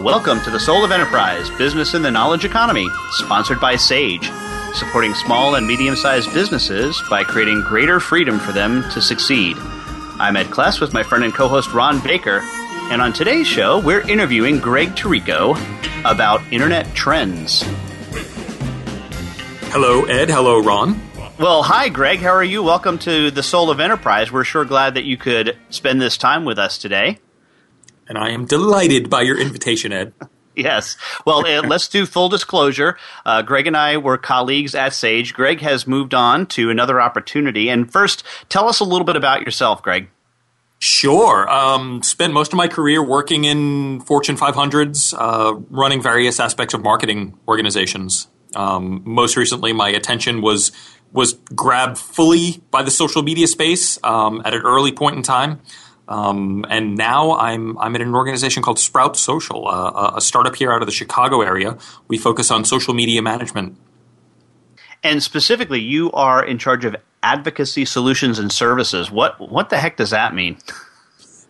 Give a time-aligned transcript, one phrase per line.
[0.00, 4.30] Welcome to the Soul of Enterprise Business in the Knowledge Economy, sponsored by SAGE,
[4.72, 9.58] supporting small and medium sized businesses by creating greater freedom for them to succeed.
[10.18, 12.40] I'm Ed Kless with my friend and co host Ron Baker,
[12.90, 15.54] and on today's show, we're interviewing Greg Tirico
[16.10, 17.62] about internet trends.
[19.70, 20.30] Hello, Ed.
[20.30, 20.98] Hello, Ron.
[21.38, 22.20] Well, hi, Greg.
[22.20, 22.62] How are you?
[22.62, 24.32] Welcome to the Soul of Enterprise.
[24.32, 27.18] We're sure glad that you could spend this time with us today
[28.10, 30.12] and I am delighted by your invitation, Ed.
[30.56, 30.96] Yes.
[31.24, 32.98] Well, let's do full disclosure.
[33.24, 35.32] Uh, Greg and I were colleagues at Sage.
[35.32, 37.70] Greg has moved on to another opportunity.
[37.70, 40.10] And first, tell us a little bit about yourself, Greg.
[40.80, 41.48] Sure.
[41.48, 46.82] Um, spent most of my career working in Fortune 500s, uh, running various aspects of
[46.82, 48.26] marketing organizations.
[48.56, 50.72] Um, most recently, my attention was
[51.12, 55.60] was grabbed fully by the social media space um, at an early point in time.
[56.10, 60.72] Um, and now I'm I'm at an organization called Sprout Social, uh, a startup here
[60.72, 61.78] out of the Chicago area.
[62.08, 63.78] We focus on social media management.
[65.02, 69.08] And specifically, you are in charge of advocacy solutions and services.
[69.10, 70.58] What what the heck does that mean?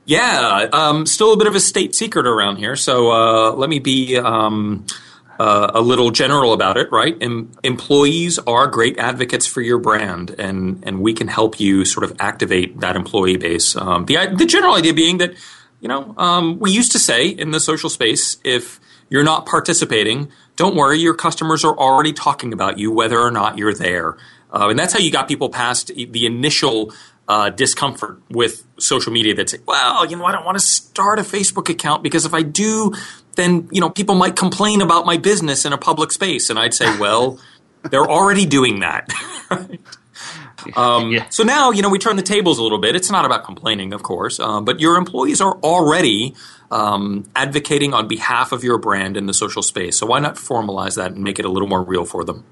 [0.05, 2.77] Yeah, um, still a bit of a state secret around here.
[2.77, 4.85] So uh, let me be um,
[5.41, 7.17] uh, a little general about it, right?
[7.23, 12.05] Em- employees are great advocates for your brand, and and we can help you sort
[12.05, 13.75] of activate that employee base.
[13.75, 15.33] Um, the the general idea being that
[15.81, 20.29] you know um, we used to say in the social space if you're not participating,
[20.57, 24.19] don't worry, your customers are already talking about you whether or not you're there,
[24.53, 26.93] uh, and that's how you got people past the initial.
[27.31, 31.21] Uh, discomfort with social media that say, well, you know, I don't want to start
[31.21, 32.93] a Facebook account because if I do,
[33.37, 36.75] then you know people might complain about my business in a public space, and I'd
[36.75, 37.39] say, well,
[37.89, 39.09] they're already doing that.
[40.75, 41.29] um, yeah.
[41.31, 42.97] So now you know we turn the tables a little bit.
[42.97, 46.35] It's not about complaining, of course, uh, but your employees are already
[46.73, 49.97] um, advocating on behalf of your brand in the social space.
[49.97, 52.45] So why not formalize that and make it a little more real for them?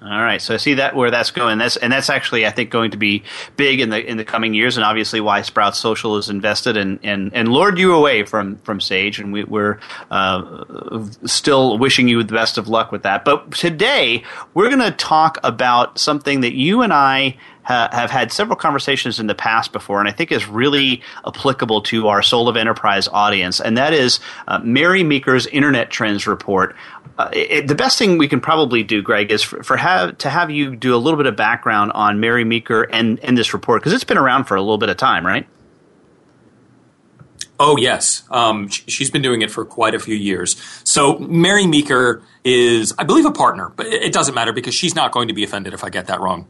[0.00, 1.58] All right, so I see that where that's going.
[1.58, 3.24] That's and that's actually I think going to be
[3.56, 7.00] big in the in the coming years, and obviously why Sprout Social is invested and
[7.02, 9.80] and, and lured you away from from Sage, and we, are
[10.12, 13.24] uh, still wishing you the best of luck with that.
[13.24, 14.22] But today
[14.54, 17.36] we're going to talk about something that you and I
[17.68, 21.82] ha- have had several conversations in the past before, and I think is really applicable
[21.82, 26.74] to our Soul of Enterprise audience, and that is uh, Mary Meeker's Internet Trends Report.
[27.18, 30.30] Uh, it, the best thing we can probably do, Greg, is for, for have, to
[30.30, 33.82] have you do a little bit of background on Mary Meeker and, and this report,
[33.82, 35.46] because it's been around for a little bit of time, right?
[37.60, 40.56] Oh yes, um, she's been doing it for quite a few years.
[40.84, 45.10] So Mary Meeker is, I believe, a partner, but it doesn't matter because she's not
[45.10, 46.46] going to be offended if I get that wrong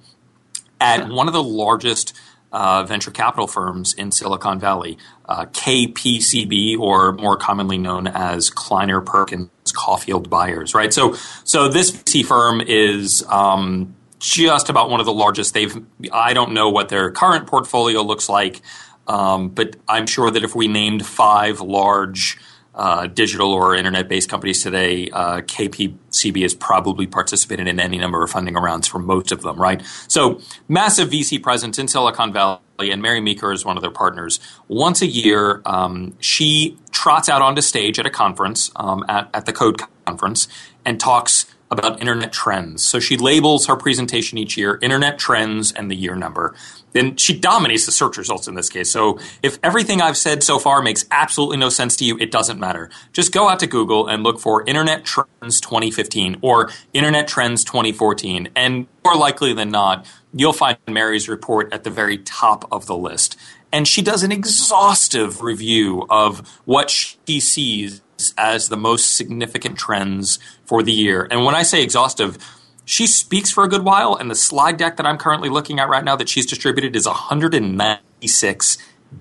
[0.81, 2.15] at one of the largest
[2.53, 9.01] uh, venture capital firms in Silicon Valley, uh, KPCB, or more commonly known as Kleiner
[9.01, 10.75] Perkins Caufield Byers.
[10.75, 10.93] Right.
[10.93, 15.55] So, so this VC firm is um, just about one of the largest.
[15.55, 18.63] They've I don't know what their current portfolio looks like,
[19.07, 22.39] um, but I'm sure that if we named five large
[22.79, 28.23] uh, digital or internet based companies today, uh, KPCB has probably participated in any number
[28.23, 29.83] of funding rounds for most of them, right?
[30.07, 34.39] So, massive VC presence in Silicon Valley, and Mary Meeker is one of their partners.
[34.69, 39.47] Once a year, um, she trots out onto stage at a conference, um, at, at
[39.47, 40.47] the Code Conference,
[40.85, 42.85] and talks about internet trends.
[42.85, 46.55] So she labels her presentation each year Internet Trends and the year number.
[46.93, 48.91] Then she dominates the search results in this case.
[48.91, 52.59] So if everything I've said so far makes absolutely no sense to you, it doesn't
[52.59, 52.91] matter.
[53.13, 58.49] Just go out to Google and look for Internet Trends 2015 or Internet Trends 2014.
[58.57, 62.97] And more likely than not, you'll find Mary's report at the very top of the
[62.97, 63.37] list.
[63.71, 68.01] And she does an exhaustive review of what she sees
[68.37, 71.27] as the most significant trends for the year.
[71.31, 72.39] And when I say exhaustive,
[72.85, 75.89] she speaks for a good while, and the slide deck that I'm currently looking at
[75.89, 78.79] right now that she's distributed is 196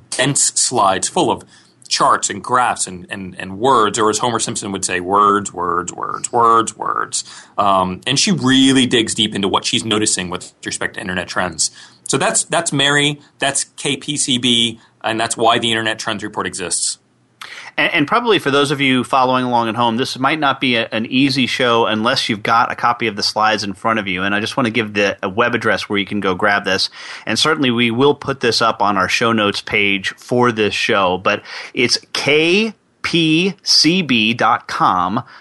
[0.09, 1.43] dense slides full of
[1.87, 5.91] charts and graphs and, and, and words, or as Homer Simpson would say, words, words,
[5.93, 7.23] words, words, words.
[7.57, 11.71] Um, and she really digs deep into what she's noticing with respect to internet trends.
[12.03, 16.99] So that's that's Mary, that's KPCB, and that's why the Internet Trends Report exists.
[17.77, 20.75] And, and, probably for those of you following along at home, this might not be
[20.75, 24.07] a, an easy show unless you've got a copy of the slides in front of
[24.07, 24.23] you.
[24.23, 26.89] And I just want to give the web address where you can go grab this.
[27.25, 31.17] And certainly we will put this up on our show notes page for this show.
[31.17, 32.73] But it's kpcb.com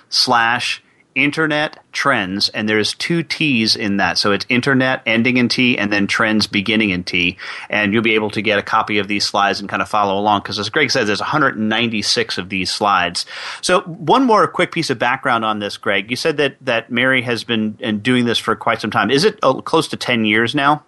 [0.08, 0.82] slash
[1.16, 4.18] internet trends and there's two t's in that.
[4.18, 7.38] So it's internet ending in t and then trends beginning in t.
[7.68, 10.18] And you'll be able to get a copy of these slides and kind of follow
[10.18, 13.26] along because as greg said, there's 196 of these slides.
[13.62, 16.10] So one more quick piece of background on this greg.
[16.10, 17.72] You said that that mary has been
[18.02, 19.10] doing this for quite some time.
[19.10, 20.84] Is it oh, close to 10 years now?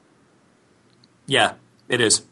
[1.27, 1.55] Yeah
[1.89, 2.23] it is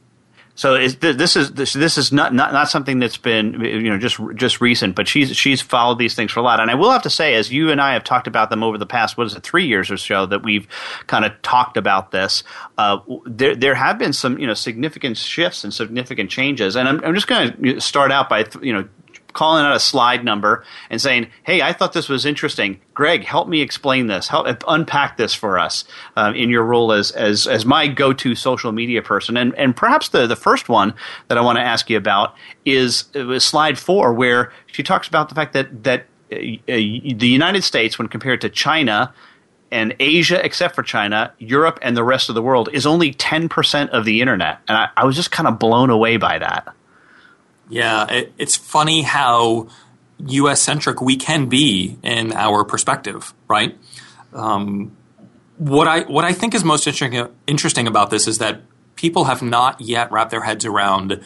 [0.56, 4.62] so this is this, is not, not not something that's been you know just just
[4.62, 6.60] recent, but she's she's followed these things for a lot.
[6.60, 8.78] And I will have to say, as you and I have talked about them over
[8.78, 10.66] the past, what is it, three years or so that we've
[11.08, 12.42] kind of talked about this.
[12.78, 16.74] Uh, there there have been some you know significant shifts and significant changes.
[16.74, 18.88] And I'm I'm just going to start out by you know
[19.36, 22.80] calling out a slide number and saying, "Hey, I thought this was interesting.
[22.94, 24.28] Greg, help me explain this.
[24.28, 25.84] Help unpack this for us
[26.16, 30.08] um, in your role as as as my go-to social media person." And and perhaps
[30.08, 30.94] the the first one
[31.28, 32.34] that I want to ask you about
[32.64, 33.04] is
[33.38, 36.36] slide four, where she talks about the fact that that uh,
[36.66, 39.14] the United States, when compared to China
[39.70, 43.88] and Asia, except for China, Europe, and the rest of the world, is only 10%
[43.90, 44.60] of the internet.
[44.68, 46.74] And I, I was just kind of blown away by that.
[47.68, 49.68] Yeah, it, it's funny how
[50.18, 50.60] U.S.
[50.62, 53.76] centric we can be in our perspective, right?
[54.32, 54.96] Um,
[55.58, 58.62] what I what I think is most interesting interesting about this is that
[58.94, 61.22] people have not yet wrapped their heads around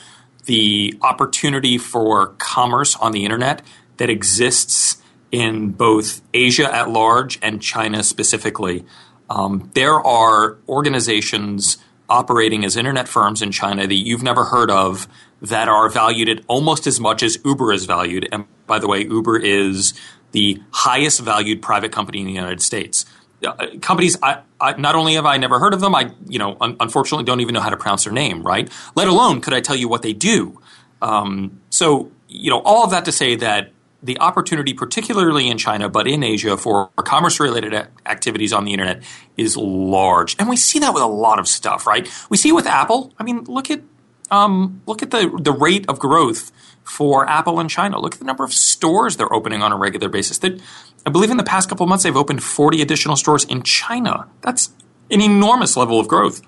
[0.47, 3.63] the opportunity for commerce on the internet
[3.99, 8.85] that exists in both Asia at large and China specifically.
[9.29, 11.79] Um, there are organizations
[12.09, 15.07] operating as internet firms in China that you've never heard of
[15.43, 18.29] that are valued at almost as much as Uber is valued.
[18.33, 19.95] And by the way, Uber is
[20.33, 23.07] the highest valued private company in the United States.
[23.45, 26.57] Uh, companies, I, I, not only have I never heard of them, I you know
[26.61, 28.71] un- unfortunately don't even know how to pronounce their name, right?
[28.95, 30.61] Let alone could I tell you what they do.
[31.01, 33.73] Um, so you know all of that to say that
[34.03, 37.75] the opportunity, particularly in China, but in Asia, for commerce related
[38.07, 39.03] activities on the internet
[39.37, 40.37] is large.
[40.39, 42.09] And we see that with a lot of stuff, right?
[42.31, 43.13] We see it with Apple.
[43.19, 43.83] I mean, look at
[44.31, 46.53] um, look at the, the rate of growth
[46.85, 48.01] for Apple in China.
[48.01, 50.41] Look at the number of stores they're opening on a regular basis.
[50.43, 54.29] I believe in the past couple of months they've opened 40 additional stores in China.
[54.43, 54.71] That's
[55.11, 56.43] an enormous level of growth.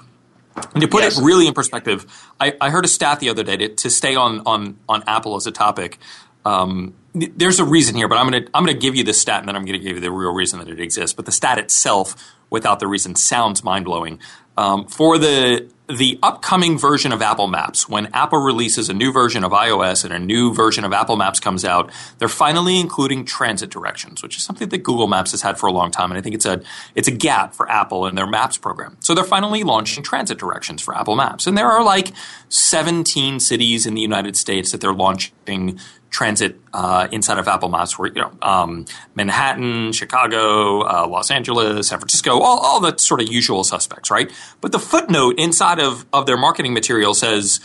[0.74, 1.18] And to put yes.
[1.18, 2.06] it really in perspective,
[2.38, 5.34] I, I, heard a stat the other day to, to stay on, on, on Apple
[5.36, 5.98] as a topic.
[6.44, 9.12] Um, there's a reason here, but I'm going to I'm going to give you the
[9.12, 11.14] stat, and then I'm going to give you the real reason that it exists.
[11.14, 12.16] But the stat itself,
[12.50, 14.18] without the reason, sounds mind blowing.
[14.56, 19.44] Um, for the the upcoming version of Apple Maps, when Apple releases a new version
[19.44, 23.68] of iOS and a new version of Apple Maps comes out, they're finally including transit
[23.68, 26.22] directions, which is something that Google Maps has had for a long time, and I
[26.22, 26.62] think it's a
[26.94, 28.96] it's a gap for Apple in their Maps program.
[29.00, 32.12] So they're finally launching transit directions for Apple Maps, and there are like
[32.48, 35.78] 17 cities in the United States that they're launching
[36.12, 38.84] transit uh, inside of Apple Maps, where you know um,
[39.16, 44.30] Manhattan, Chicago, uh, Los Angeles, San Francisco, all, all the sort of usual suspects, right?
[44.60, 47.60] But the footnote inside of of their marketing material says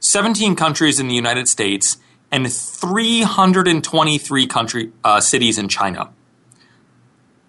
[0.00, 1.96] 17 countries in the United States
[2.30, 6.10] and 323 country uh, cities in China.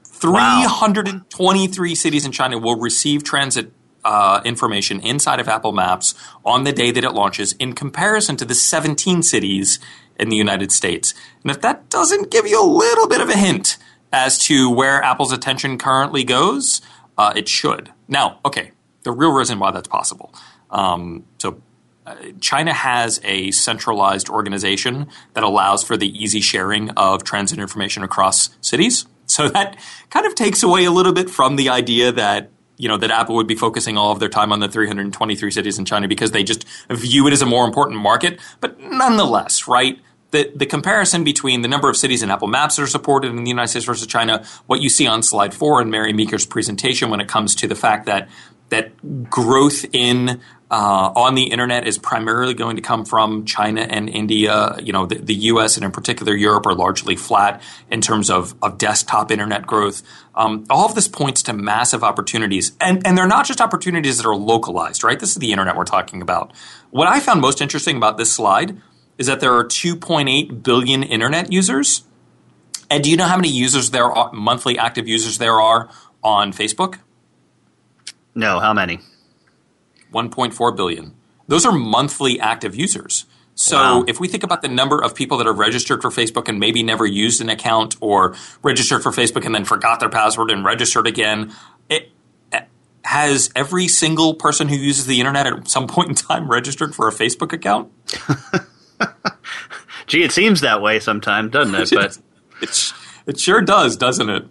[0.04, 1.94] 323 wow.
[1.94, 3.72] cities in China will receive transit
[4.04, 6.14] uh, information inside of Apple Maps
[6.46, 9.80] on the day that it launches in comparison to the 17 cities
[10.20, 11.14] in the United States.
[11.44, 13.78] And if that doesn't give you a little bit of a hint
[14.12, 16.82] as to where Apple's attention currently goes,
[17.18, 17.92] uh, it should.
[18.08, 18.72] Now, okay,
[19.04, 20.34] the real reason why that's possible.
[20.70, 21.62] Um, so,
[22.06, 28.04] uh, China has a centralized organization that allows for the easy sharing of transit information
[28.04, 29.06] across cities.
[29.30, 29.78] So that
[30.10, 33.36] kind of takes away a little bit from the idea that you know that Apple
[33.36, 36.44] would be focusing all of their time on the 323 cities in China because they
[36.44, 38.40] just view it as a more important market.
[38.60, 40.00] But nonetheless, right?
[40.32, 43.44] The, the comparison between the number of cities in Apple Maps that are supported in
[43.44, 47.10] the United States versus China, what you see on slide four in Mary Meeker's presentation
[47.10, 48.30] when it comes to the fact that
[48.70, 50.40] that growth in
[50.72, 54.76] uh, on the internet is primarily going to come from China and India.
[54.80, 55.78] You know, the, the, U.S.
[55.78, 60.04] and in particular Europe are largely flat in terms of, of desktop internet growth.
[60.36, 64.28] Um, all of this points to massive opportunities, and and they're not just opportunities that
[64.28, 65.20] are localized, right?
[65.20, 66.54] This is the internet we're talking about.
[66.92, 68.80] What I found most interesting about this slide
[69.20, 72.04] is that there are 2.8 billion internet users.
[72.90, 75.90] And do you know how many users there are, monthly active users there are
[76.24, 76.98] on Facebook?
[78.34, 79.02] No, how many?
[80.12, 81.14] 1.4 billion.
[81.48, 83.26] Those are monthly active users.
[83.54, 84.06] So wow.
[84.08, 86.82] if we think about the number of people that are registered for Facebook and maybe
[86.82, 91.06] never used an account or registered for Facebook and then forgot their password and registered
[91.06, 91.54] again,
[91.90, 92.10] it,
[93.04, 97.08] has every single person who uses the internet at some point in time registered for
[97.08, 97.92] a Facebook account?
[100.08, 101.90] Gee, it seems that way sometimes, doesn't it?
[101.92, 102.18] But
[102.62, 102.94] it,
[103.28, 104.46] it sure does, doesn't it?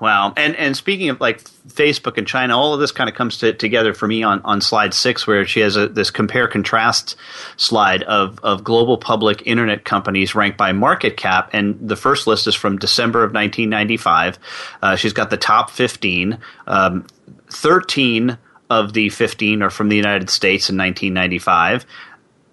[0.00, 0.32] Wow.
[0.36, 3.52] And and speaking of like Facebook and China, all of this kind of comes to,
[3.52, 7.16] together for me on, on slide six, where she has a, this compare contrast
[7.56, 11.50] slide of, of global public internet companies ranked by market cap.
[11.52, 14.38] And the first list is from December of 1995.
[14.82, 16.38] Uh, she's got the top 15.
[16.66, 17.06] Um,
[17.48, 18.38] 13
[18.68, 21.84] of the 15 are from the United States in 1995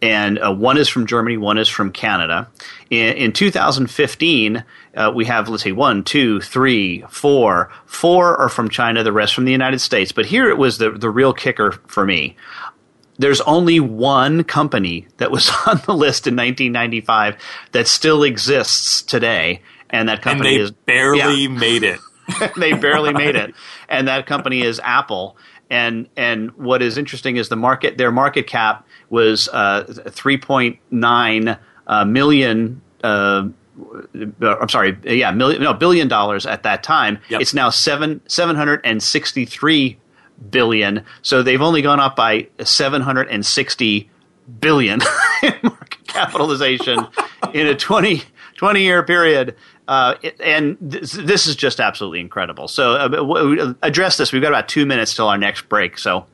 [0.02, 2.48] and uh, one is from Germany, one is from Canada.
[2.90, 4.64] In, in 2015,
[4.96, 7.72] uh, we have let's say one, two, three, four.
[7.86, 10.12] Four are from China, the rest from the United States.
[10.12, 12.36] But here it was the the real kicker for me.
[13.20, 17.38] There's only one company that was on the list in 1995
[17.72, 21.48] that still exists today, and that company and is barely yeah.
[21.48, 22.00] made it.
[22.58, 23.56] they barely made it,
[23.90, 25.38] and that company is Apple.
[25.70, 32.06] And and what is interesting is the market their market cap was uh, 3.9 uh,
[32.06, 32.82] million.
[33.04, 33.48] Uh,
[34.42, 37.20] I'm sorry, yeah, million, no, billion dollars at that time.
[37.30, 37.42] Yep.
[37.42, 40.00] It's now seven seven hundred and sixty three
[40.50, 41.06] billion.
[41.22, 44.10] So they've only gone up by seven hundred and sixty
[44.60, 45.02] billion
[45.44, 47.06] in market capitalization
[47.54, 48.24] in a 20,
[48.56, 49.56] 20 year period.
[49.88, 52.68] Uh, and this, this, is just absolutely incredible.
[52.68, 54.34] So uh, address this.
[54.34, 55.98] We've got about two minutes till our next break.
[55.98, 56.26] So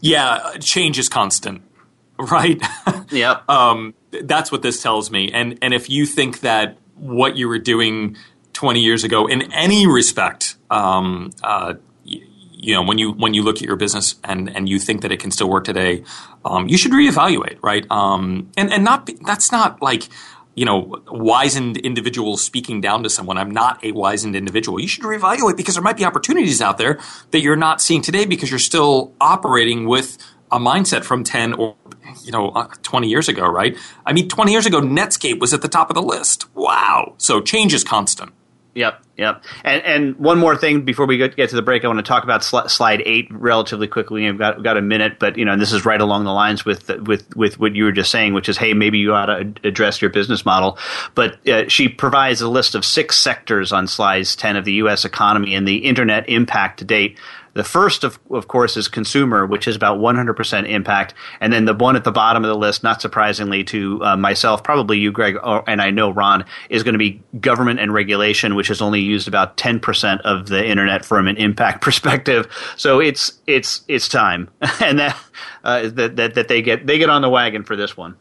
[0.00, 1.62] yeah, change is constant,
[2.18, 2.62] right?
[3.10, 3.48] Yep.
[3.48, 5.30] um, that's what this tells me.
[5.32, 8.16] And and if you think that what you were doing
[8.52, 13.56] 20 years ago, in any respect, um, uh, you know, when you when you look
[13.56, 16.04] at your business and and you think that it can still work today,
[16.44, 17.86] um, you should reevaluate, right?
[17.90, 20.08] Um, and and not be, that's not like
[20.54, 23.38] you know, wizened individuals speaking down to someone.
[23.38, 24.80] I'm not a wizened individual.
[24.80, 26.98] You should reevaluate because there might be opportunities out there
[27.30, 30.18] that you're not seeing today because you're still operating with
[30.50, 31.76] a mindset from 10 or
[32.24, 35.62] you know uh, 20 years ago right i mean 20 years ago netscape was at
[35.62, 38.32] the top of the list wow so change is constant
[38.72, 39.42] Yep, yep.
[39.64, 42.22] And and one more thing before we get, to the break, I want to talk
[42.22, 44.22] about sl- slide eight relatively quickly.
[44.22, 46.64] We've got got a minute, but you know, and this is right along the lines
[46.64, 49.52] with with with what you were just saying, which is, hey, maybe you ought to
[49.64, 50.78] address your business model.
[51.16, 55.04] But uh, she provides a list of six sectors on slides ten of the U.S.
[55.04, 57.18] economy and the internet impact to date.
[57.54, 61.14] The first, of, of course, is consumer, which is about 100% impact.
[61.40, 64.62] And then the one at the bottom of the list, not surprisingly to uh, myself,
[64.62, 68.54] probably you, Greg, or, and I know Ron, is going to be government and regulation,
[68.54, 72.48] which has only used about 10% of the internet from an impact perspective.
[72.76, 74.48] So it's, it's, it's time.
[74.80, 75.16] and that,
[75.64, 78.16] uh, that, that, that they get, they get on the wagon for this one.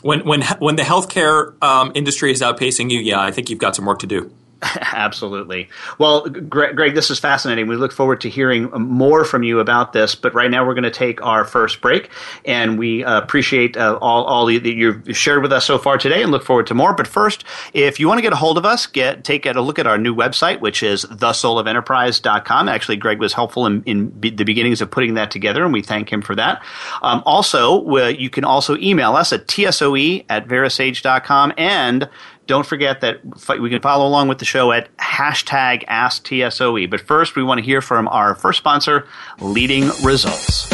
[0.00, 3.76] When, when, when the healthcare um, industry is outpacing you, yeah, I think you've got
[3.76, 4.32] some work to do.
[4.92, 5.68] Absolutely.
[5.98, 7.66] Well, Greg, this is fascinating.
[7.66, 10.14] We look forward to hearing more from you about this.
[10.14, 12.10] But right now, we're going to take our first break,
[12.44, 16.22] and we uh, appreciate uh, all, all that you've shared with us so far today,
[16.22, 16.94] and look forward to more.
[16.94, 19.80] But first, if you want to get a hold of us, get take a look
[19.80, 22.68] at our new website, which is thesoulofenterprise.com.
[22.68, 26.12] Actually, Greg was helpful in, in the beginnings of putting that together, and we thank
[26.12, 26.62] him for that.
[27.02, 32.08] Um, also, uh, you can also email us at tsoe at verasage.com and
[32.46, 33.20] don't forget that
[33.60, 36.90] we can follow along with the show at hashtag AskTSOE.
[36.90, 39.06] But first, we want to hear from our first sponsor,
[39.40, 40.68] Leading Results.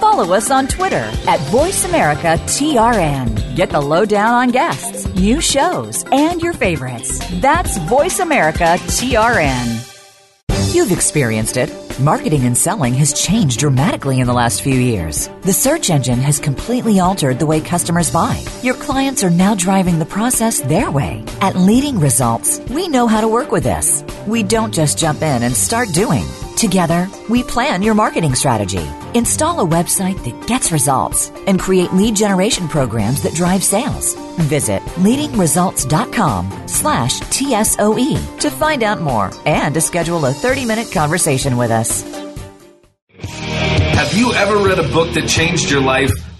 [0.00, 3.56] Follow us on Twitter at VoiceAmericaTRN.
[3.56, 7.18] Get the lowdown on guests, new shows, and your favorites.
[7.40, 9.86] That's VoiceAmericaTRN.
[10.74, 11.89] You've experienced it.
[12.00, 15.28] Marketing and selling has changed dramatically in the last few years.
[15.42, 18.42] The search engine has completely altered the way customers buy.
[18.62, 21.22] Your clients are now driving the process their way.
[21.42, 24.02] At Leading Results, we know how to work with this.
[24.26, 26.24] We don't just jump in and start doing.
[26.60, 32.14] Together, we plan your marketing strategy, install a website that gets results, and create lead
[32.14, 34.14] generation programs that drive sales.
[34.40, 41.70] Visit leadingresults.com slash TSOE to find out more and to schedule a 30-minute conversation with
[41.70, 42.02] us.
[43.22, 46.12] Have you ever read a book that changed your life?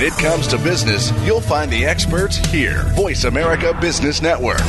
[0.00, 2.84] When it comes to business, you'll find the experts here.
[2.94, 4.62] Voice America Business Network.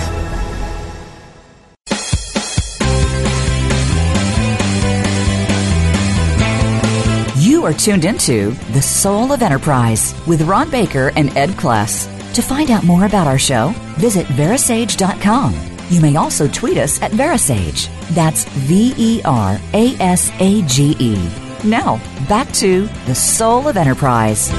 [7.38, 12.10] You are tuned into The Soul of Enterprise with Ron Baker and Ed Kless.
[12.34, 15.56] To find out more about our show, visit verasage.com.
[15.90, 17.88] You may also tweet us at Verasage.
[18.10, 21.16] That's V E R A S A G E.
[21.64, 24.52] Now, back to The Soul of Enterprise.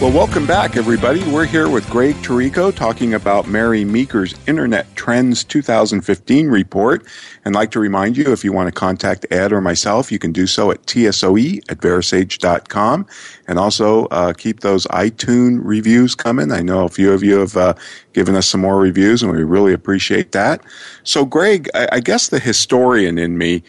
[0.00, 1.22] Well, welcome back, everybody.
[1.30, 7.06] We're here with Greg Tirico talking about Mary Meeker's Internet Trends 2015 report.
[7.44, 10.32] And like to remind you, if you want to contact Ed or myself, you can
[10.32, 13.06] do so at tsoe at verasage.com.
[13.46, 16.50] And also uh, keep those iTunes reviews coming.
[16.50, 17.74] I know a few of you have uh,
[18.14, 20.62] given us some more reviews, and we really appreciate that.
[21.04, 23.62] So, Greg, I, I guess the historian in me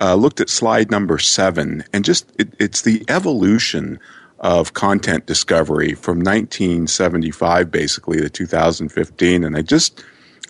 [0.00, 4.00] uh, looked at slide number seven, and just it, it's the evolution
[4.40, 10.04] of content discovery from 1975 basically to 2015 and i just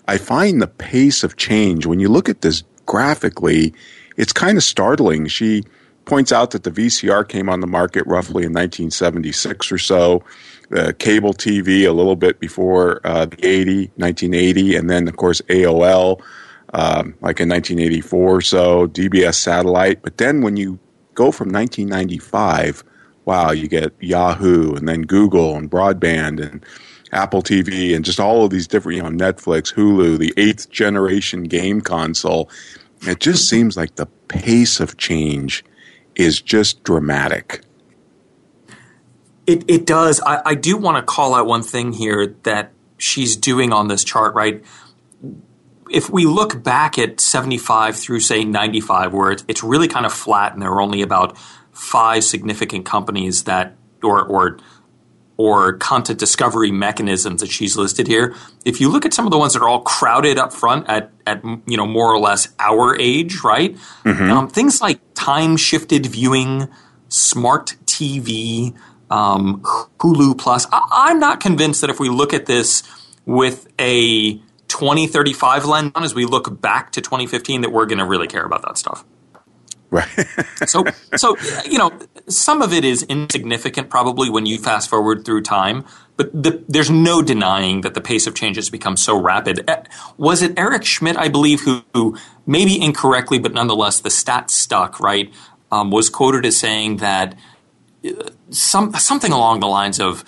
[0.09, 3.73] i find the pace of change when you look at this graphically
[4.16, 5.26] it's kind of startling.
[5.26, 5.64] She
[6.05, 10.23] points out that the vcr came on the market roughly in 1976 or so.
[10.69, 15.40] The cable tv a little bit before uh, the 80 1980 and then of course
[15.43, 16.21] aol
[16.75, 20.02] um, like in 1984 or so dbs satellite.
[20.02, 20.78] But then when you
[21.14, 22.85] go from 1995
[23.26, 26.65] wow, you get Yahoo and then Google and broadband and
[27.12, 31.45] Apple TV and just all of these different, you know, Netflix, Hulu, the eighth generation
[31.45, 32.49] game console.
[33.02, 35.65] It just seems like the pace of change
[36.15, 37.62] is just dramatic.
[39.47, 40.21] It, it does.
[40.25, 44.02] I, I do want to call out one thing here that she's doing on this
[44.02, 44.65] chart, right?
[45.89, 50.12] If we look back at 75 through, say, 95, where it's, it's really kind of
[50.12, 51.36] flat and there are only about
[51.76, 54.58] five significant companies that, or, or
[55.39, 58.34] or content discovery mechanisms that she's listed here.
[58.65, 61.10] If you look at some of the ones that are all crowded up front at,
[61.26, 63.76] at you know more or less our age, right?
[64.04, 64.30] Mm-hmm.
[64.30, 66.69] Um, things like time shifted viewing,
[67.08, 68.75] smart TV,
[69.10, 69.60] um,
[69.99, 70.67] Hulu Plus.
[70.73, 72.82] I, am not convinced that if we look at this
[73.26, 74.34] with a
[74.69, 78.62] 2035 lens as we look back to 2015 that we're going to really care about
[78.62, 79.04] that stuff.
[79.90, 80.08] Right.
[80.66, 80.84] so,
[81.16, 85.84] so you know, some of it is insignificant probably when you fast forward through time,
[86.16, 89.68] but the, there's no denying that the pace of change has become so rapid.
[89.68, 89.82] Eh,
[90.16, 94.99] was it Eric Schmidt, I believe, who, who maybe incorrectly, but nonetheless the stat stuck,
[94.99, 95.32] right,
[95.70, 97.36] um, was quoted as saying that
[98.04, 100.25] uh, some something along the lines of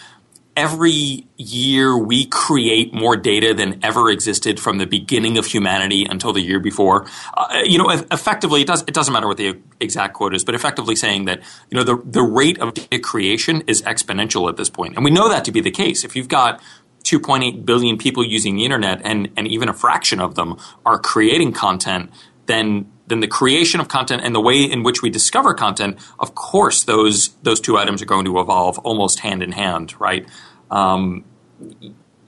[0.58, 6.32] every year we create more data than ever existed from the beginning of humanity until
[6.32, 7.06] the year before.
[7.32, 10.56] Uh, you know, effectively, it, does, it doesn't matter what the exact quote is, but
[10.56, 11.40] effectively saying that,
[11.70, 14.96] you know, the, the rate of data creation is exponential at this point.
[14.96, 16.02] And we know that to be the case.
[16.02, 16.60] If you've got
[17.04, 21.52] 2.8 billion people using the internet and, and even a fraction of them are creating
[21.52, 22.10] content,
[22.46, 26.34] then then the creation of content and the way in which we discover content, of
[26.34, 30.28] course, those those two items are going to evolve almost hand in hand, right?
[30.70, 31.24] Um,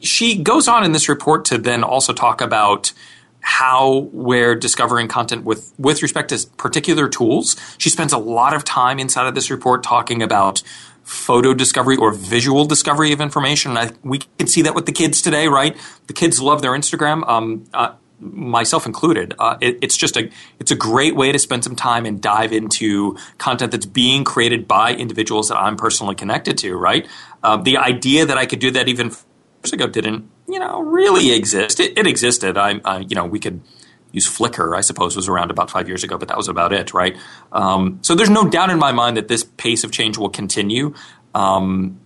[0.00, 2.92] she goes on in this report to then also talk about
[3.40, 7.56] how we're discovering content with with respect to particular tools.
[7.78, 10.62] She spends a lot of time inside of this report talking about
[11.02, 13.76] photo discovery or visual discovery of information.
[13.76, 15.76] I, we can see that with the kids today, right?
[16.06, 17.26] The kids love their Instagram.
[17.26, 19.34] Um, uh, myself included.
[19.38, 22.52] Uh, it, it's just a it's a great way to spend some time and dive
[22.52, 26.76] into content that's being created by individuals that I'm personally connected to.
[26.76, 27.08] Right,
[27.42, 31.32] uh, the idea that I could do that even years ago didn't you know really
[31.32, 31.80] exist.
[31.80, 32.56] It, it existed.
[32.56, 33.60] I, I, you know we could
[34.12, 34.76] use Flickr.
[34.76, 36.92] I suppose was around about five years ago, but that was about it.
[36.92, 37.16] Right.
[37.52, 40.94] Um, so there's no doubt in my mind that this pace of change will continue.
[41.34, 42.00] Um,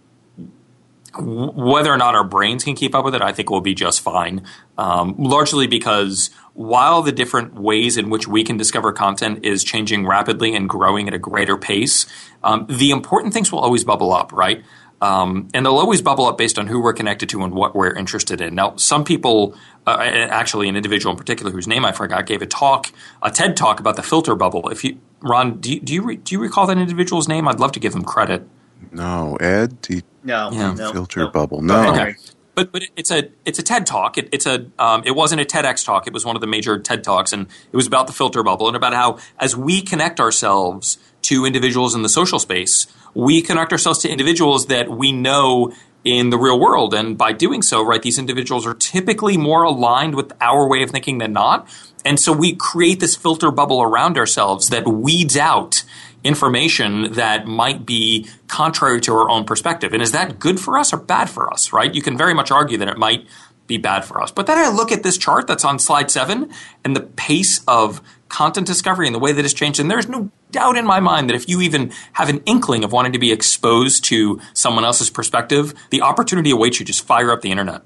[1.19, 4.01] whether or not our brains can keep up with it, I think we'll be just
[4.01, 4.45] fine.
[4.79, 10.07] Um, largely because while the different ways in which we can discover content is changing
[10.07, 12.07] rapidly and growing at a greater pace,
[12.43, 14.65] um, the important things will always bubble up, right?
[15.01, 17.93] Um, and they'll always bubble up based on who we're connected to and what we're
[17.93, 18.55] interested in.
[18.55, 19.55] Now, some people,
[19.87, 22.91] uh, actually, an individual in particular whose name I forgot, gave a talk,
[23.23, 24.71] a TED talk about the filter bubble.
[24.71, 27.47] If you, Ron, do you do you, re, do you recall that individual's name?
[27.49, 28.49] I'd love to give him credit.
[28.93, 29.79] No, Ed.
[29.87, 30.75] He, no, yeah.
[30.75, 31.31] no, filter no.
[31.31, 31.63] bubble.
[31.63, 31.93] No.
[31.93, 32.15] Okay.
[32.55, 34.17] But but it's a it's a TED talk.
[34.17, 36.07] It, it's a um, it wasn't a TEDx talk.
[36.07, 38.69] It was one of the major TED talks, and it was about the filter bubble
[38.69, 43.73] and about how as we connect ourselves to individuals in the social space, we connect
[43.73, 45.73] ourselves to individuals that we know
[46.05, 50.15] in the real world, and by doing so, right, these individuals are typically more aligned
[50.15, 51.67] with our way of thinking than not,
[52.05, 55.83] and so we create this filter bubble around ourselves that weeds out
[56.25, 59.93] information that might be contrary to our own perspective.
[59.93, 61.95] And is that good for us or bad for us, right?
[61.95, 63.27] You can very much argue that it might
[63.67, 64.31] be bad for us.
[64.31, 66.51] But then I look at this chart that's on slide seven
[66.85, 69.81] and the pace of content discovery and the way that it's changed.
[69.81, 72.93] And there's no doubt in my mind that if you even have an inkling of
[72.93, 76.87] wanting to be exposed to someone else's perspective, the opportunity awaits you.
[76.87, 77.83] Just fire up the internet.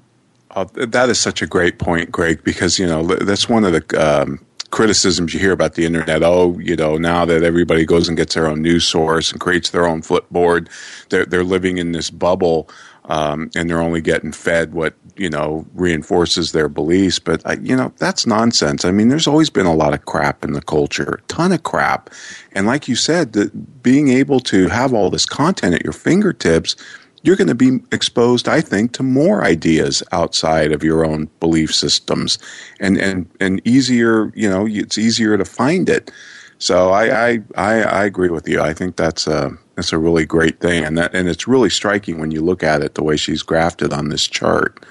[0.55, 4.21] Oh, that is such a great point, Greg, because, you know, that's one of the
[4.21, 4.39] um,
[4.71, 6.23] criticisms you hear about the internet.
[6.23, 9.71] Oh, you know, now that everybody goes and gets their own news source and creates
[9.71, 10.67] their own Flipboard,
[11.09, 12.69] they're, they're living in this bubble.
[13.05, 17.17] Um, and they're only getting fed what you know reinforces their beliefs.
[17.17, 18.85] But uh, you know that's nonsense.
[18.85, 21.63] I mean, there's always been a lot of crap in the culture, a ton of
[21.63, 22.11] crap,
[22.51, 26.75] and like you said, that being able to have all this content at your fingertips,
[27.23, 31.73] you're going to be exposed, I think, to more ideas outside of your own belief
[31.73, 32.37] systems,
[32.79, 34.31] and and and easier.
[34.35, 36.11] You know, it's easier to find it.
[36.59, 38.61] So I I I, I agree with you.
[38.61, 42.19] I think that's a that's a really great thing, and that and it's really striking
[42.19, 44.85] when you look at it the way she's grafted on this chart.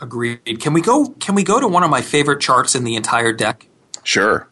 [0.00, 0.60] Agreed.
[0.60, 1.08] Can we go?
[1.20, 3.66] Can we go to one of my favorite charts in the entire deck?
[4.04, 4.48] Sure,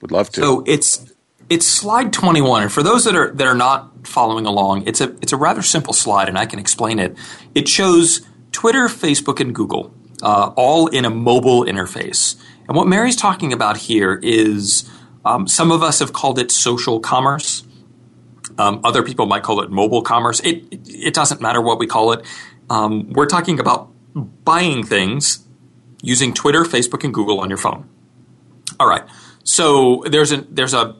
[0.00, 0.40] would love to.
[0.40, 1.12] So it's
[1.50, 5.10] it's slide 21 and for those that are that are not following along it's a
[5.22, 7.16] it's a rather simple slide and i can explain it.
[7.54, 12.36] It shows twitter facebook and google uh, all in a mobile interface.
[12.66, 14.90] And what mary's talking about here is
[15.24, 17.64] um, some of us have called it social commerce.
[18.56, 20.40] Um, other people might call it mobile commerce.
[20.40, 22.26] It, it, doesn't matter what we call it.
[22.68, 25.46] Um, we're talking about buying things
[26.02, 27.88] using twitter facebook and google on your phone.
[28.80, 29.02] All right.
[29.44, 30.96] So there's a there's a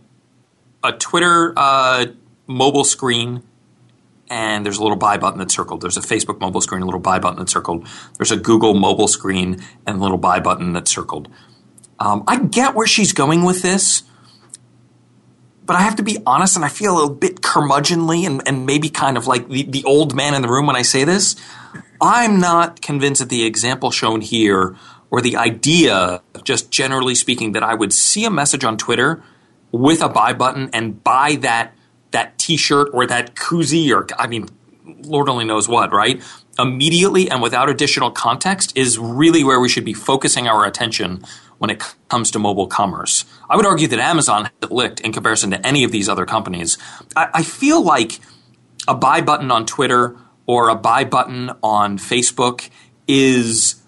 [0.82, 2.06] a Twitter uh,
[2.46, 3.42] mobile screen,
[4.30, 5.80] and there's a little buy button that's circled.
[5.80, 7.86] There's a Facebook mobile screen, a little buy button that's circled.
[8.16, 11.28] There's a Google mobile screen, and a little buy button that's circled.
[11.98, 14.04] Um, I get where she's going with this,
[15.66, 18.88] but I have to be honest, and I feel a bit curmudgeonly and, and maybe
[18.88, 21.36] kind of like the, the old man in the room when I say this.
[22.00, 24.76] I'm not convinced that the example shown here
[25.10, 29.22] or the idea, just generally speaking, that I would see a message on Twitter–
[29.72, 31.74] with a buy button and buy that
[32.10, 34.48] that t-shirt or that koozie or I mean
[35.02, 36.22] Lord only knows what, right?
[36.58, 41.22] Immediately and without additional context is really where we should be focusing our attention
[41.58, 43.24] when it comes to mobile commerce.
[43.48, 46.24] I would argue that Amazon has it licked in comparison to any of these other
[46.24, 46.78] companies.
[47.14, 48.20] I, I feel like
[48.86, 52.70] a buy button on Twitter or a buy button on Facebook
[53.06, 53.82] is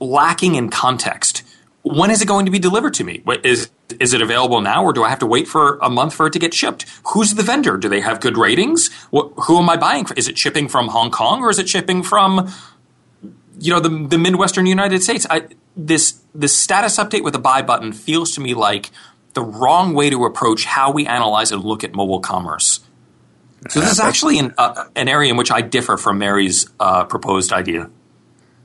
[0.00, 1.41] lacking in context.
[1.82, 3.22] When is it going to be delivered to me?
[3.42, 6.26] Is is it available now or do I have to wait for a month for
[6.26, 6.86] it to get shipped?
[7.08, 7.76] Who's the vendor?
[7.76, 8.92] Do they have good ratings?
[9.10, 10.16] What, who am I buying from?
[10.16, 12.50] Is it shipping from Hong Kong or is it shipping from
[13.58, 15.26] you know the, the Midwestern United States?
[15.28, 18.90] I, this this status update with a buy button feels to me like
[19.34, 22.80] the wrong way to approach how we analyze and look at mobile commerce.
[23.70, 27.04] So this is actually an, uh, an area in which I differ from Mary's uh,
[27.04, 27.90] proposed idea.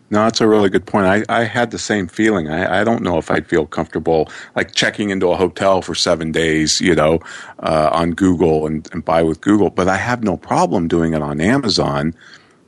[0.09, 1.05] No, that's a really good point.
[1.05, 2.49] I, I had the same feeling.
[2.49, 6.31] I, I don't know if I'd feel comfortable like checking into a hotel for seven
[6.31, 7.19] days, you know,
[7.59, 11.21] uh, on Google and, and buy with Google, but I have no problem doing it
[11.21, 12.15] on Amazon.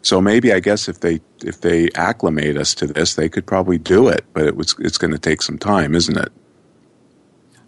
[0.02, 3.78] So maybe I guess if they if they acclimate us to this, they could probably
[3.78, 6.32] do it, but it was it's going to take some time, isn't it?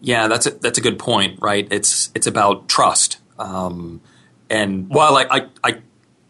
[0.02, 1.68] Yeah, that's a, that's a good point, right?
[1.72, 3.20] It's it's about trust.
[3.38, 4.02] Um,
[4.50, 5.82] and while I, I, I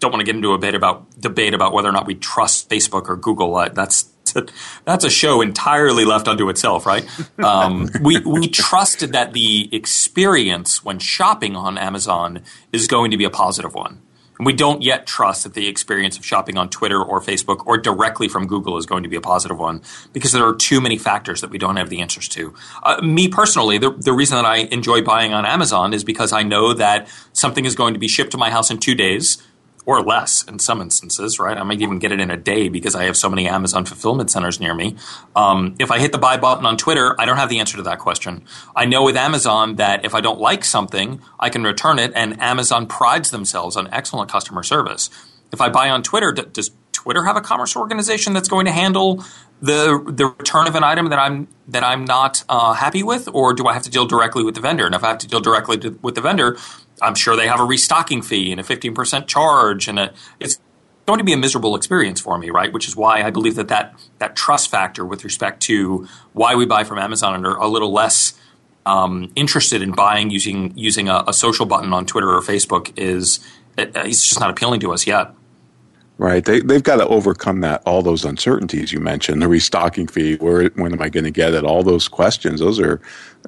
[0.01, 2.69] don't want to get into a debate about debate about whether or not we trust
[2.69, 3.55] Facebook or Google.
[3.55, 4.11] Uh, that's
[4.85, 7.07] that's a show entirely left unto itself, right?
[7.41, 13.23] Um, we we trusted that the experience when shopping on Amazon is going to be
[13.23, 14.01] a positive one.
[14.37, 17.77] And we don't yet trust that the experience of shopping on Twitter or Facebook or
[17.77, 19.81] directly from Google is going to be a positive one
[20.13, 22.53] because there are too many factors that we don't have the answers to.
[22.83, 26.43] Uh, me personally, the, the reason that I enjoy buying on Amazon is because I
[26.43, 29.41] know that something is going to be shipped to my house in two days
[29.85, 31.57] or less in some instances, right?
[31.57, 34.29] I might even get it in a day because I have so many Amazon fulfillment
[34.29, 34.95] centers near me.
[35.35, 37.83] Um, if I hit the buy button on Twitter, I don't have the answer to
[37.83, 38.45] that question.
[38.75, 42.39] I know with Amazon that if I don't like something, I can return it, and
[42.41, 45.09] Amazon prides themselves on excellent customer service.
[45.51, 49.23] If I buy on Twitter, does Twitter have a commerce organization that's going to handle
[49.61, 53.53] the the return of an item that I'm that I'm not uh, happy with, or
[53.53, 54.85] do I have to deal directly with the vendor?
[54.85, 56.57] And if I have to deal directly to, with the vendor,
[57.01, 60.59] I'm sure they have a restocking fee and a 15% charge, and a, it's
[61.05, 62.71] going to be a miserable experience for me, right?
[62.71, 66.65] Which is why I believe that that, that trust factor with respect to why we
[66.65, 68.39] buy from Amazon and are a little less
[68.85, 73.39] um, interested in buying using using a, a, social button on Twitter or Facebook is
[73.77, 75.33] it's just not appealing to us yet.
[76.21, 76.45] Right.
[76.45, 80.69] They, they've got to overcome that, all those uncertainties you mentioned, the restocking fee, where,
[80.75, 81.63] when am I going to get it?
[81.63, 83.01] All those questions, those are,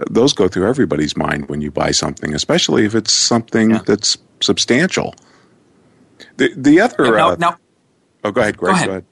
[0.09, 3.81] those go through everybody's mind when you buy something, especially if it's something yeah.
[3.85, 5.13] that's substantial.
[6.37, 7.57] The, the other, no, uh, now,
[8.23, 8.87] oh, go ahead, Greg, go ahead.
[8.87, 9.05] Go ahead.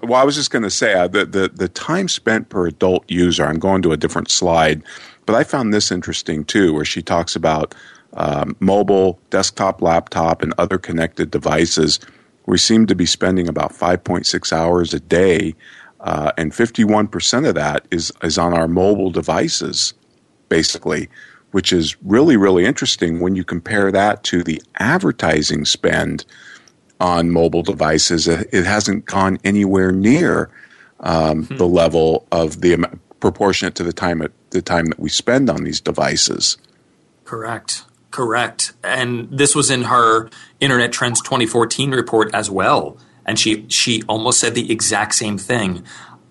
[0.00, 3.04] Well, I was just going to say uh, the, the, the time spent per adult
[3.10, 4.82] user, I'm going to a different slide,
[5.26, 7.74] but I found this interesting too, where she talks about
[8.14, 12.00] um, mobile, desktop, laptop, and other connected devices–
[12.46, 15.54] we seem to be spending about 5.6 hours a day,
[16.00, 19.94] uh, and 51% of that is, is on our mobile devices,
[20.48, 21.08] basically,
[21.52, 26.24] which is really, really interesting when you compare that to the advertising spend
[27.00, 28.28] on mobile devices.
[28.28, 30.50] It hasn't gone anywhere near
[31.00, 31.56] um, hmm.
[31.56, 35.64] the level of the proportionate to the time at the time that we spend on
[35.64, 36.58] these devices.
[37.24, 37.84] Correct.
[38.14, 38.74] Correct.
[38.84, 42.96] And this was in her Internet Trends 2014 report as well.
[43.26, 45.82] And she, she almost said the exact same thing.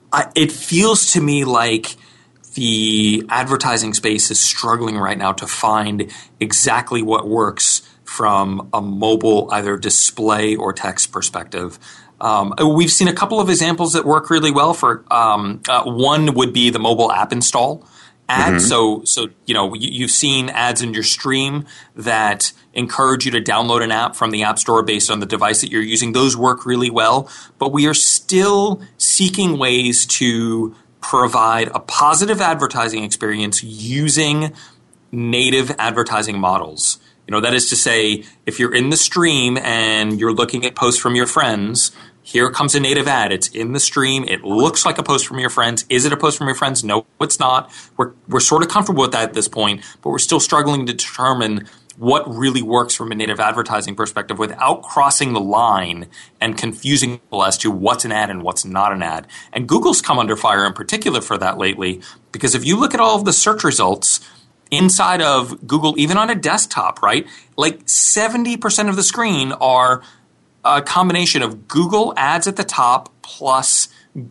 [0.10, 1.98] I, it feels to me like
[2.54, 9.50] the advertising space is struggling right now to find exactly what works from a mobile,
[9.52, 11.78] either display or text perspective.
[12.22, 14.74] Um, we've seen a couple of examples that work really well.
[14.74, 17.86] For um, uh, one would be the mobile app install
[18.34, 18.64] ads.
[18.64, 18.68] Mm-hmm.
[18.68, 21.66] So, so you know, you, have seen ads in your stream
[21.96, 25.62] that encourage you to download an app from the App Store based on the device
[25.62, 26.14] that you're using.
[26.14, 33.04] Those work really well, but we are still seeking ways to provide a positive advertising
[33.04, 34.54] experience using
[35.12, 36.98] native advertising models.
[37.28, 40.76] You know, that is to say, if you're in the stream and you're looking at
[40.76, 41.92] posts from your friends,
[42.24, 43.32] here comes a native ad.
[43.32, 44.24] It's in the stream.
[44.24, 45.86] It looks like a post from your friends.
[45.90, 46.84] Is it a post from your friends?
[46.84, 47.72] No, it's not.
[47.98, 50.94] We're, we're sort of comfortable with that at this point, but we're still struggling to
[50.94, 56.08] determine what really works from a native advertising perspective without crossing the line
[56.42, 59.28] and confusing people as to what's an ad and what's not an ad.
[59.52, 63.00] And Google's come under fire in particular for that lately because if you look at
[63.00, 64.28] all of the search results,
[64.72, 67.28] inside of Google, even on a desktop, right?
[67.56, 70.02] Like 70% of the screen are
[70.66, 73.88] a combination of Google ads at the top plus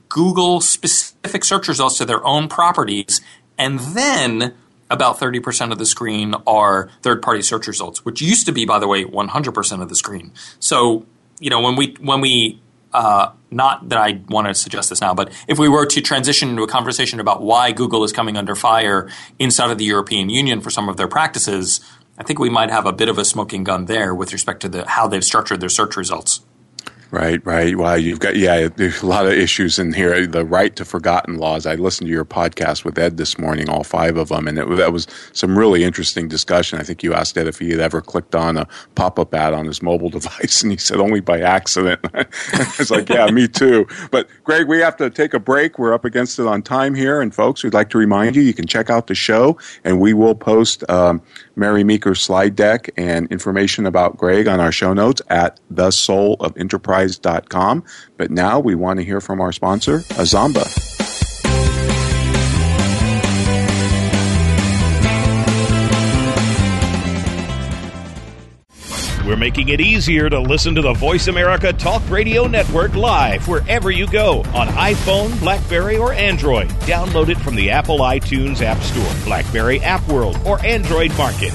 [0.08, 3.20] Google specific search results to their own properties,
[3.58, 4.54] and then
[4.90, 8.78] about 30% of the screen are third party search results, which used to be, by
[8.78, 10.32] the way, 100% of the screen.
[10.60, 11.06] So,
[11.40, 12.60] you know, when we, when we,
[12.92, 16.50] uh, not that I want to suggest this now, but if we were to transition
[16.50, 20.60] into a conversation about why Google is coming under fire inside of the European Union
[20.60, 21.80] for some of their practices,
[22.22, 24.68] I think we might have a bit of a smoking gun there with respect to
[24.68, 26.42] the, how they've structured their search results.
[27.12, 27.76] Right, right.
[27.76, 30.26] Wow, you've got yeah, there's a lot of issues in here.
[30.26, 31.66] The right to forgotten laws.
[31.66, 34.66] I listened to your podcast with Ed this morning, all five of them, and it,
[34.76, 36.78] that was some really interesting discussion.
[36.78, 39.66] I think you asked Ed if he had ever clicked on a pop-up ad on
[39.66, 42.00] his mobile device, and he said only by accident.
[42.14, 43.86] I was like, yeah, me too.
[44.10, 45.78] But Greg, we have to take a break.
[45.78, 48.54] We're up against it on time here, and folks, we'd like to remind you you
[48.54, 51.20] can check out the show, and we will post um,
[51.56, 56.36] Mary Meeker's slide deck and information about Greg on our show notes at the soul
[56.40, 57.84] of enterprise.com.
[58.16, 61.01] But now we want to hear from our sponsor, Azamba.
[69.32, 73.90] We're making it easier to listen to the Voice America Talk Radio Network live wherever
[73.90, 76.68] you go on iPhone, Blackberry, or Android.
[76.80, 81.50] Download it from the Apple iTunes App Store, Blackberry App World, or Android Market.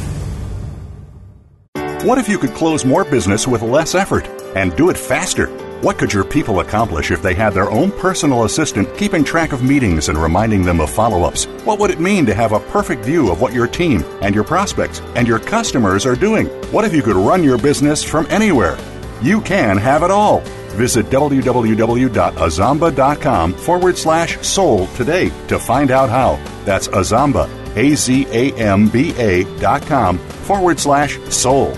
[2.04, 5.46] What if you could close more business with less effort and do it faster?
[5.82, 9.62] What could your people accomplish if they had their own personal assistant keeping track of
[9.62, 11.46] meetings and reminding them of follow ups?
[11.66, 14.44] What would it mean to have a perfect view of what your team and your
[14.44, 16.48] prospects and your customers are doing?
[16.72, 18.76] What if you could run your business from anywhere?
[19.22, 20.40] You can have it all.
[20.78, 26.40] Visit www.azamba.com forward slash soul today to find out how.
[26.66, 31.78] That's Azamba, A Z A M B A dot com forward slash soul.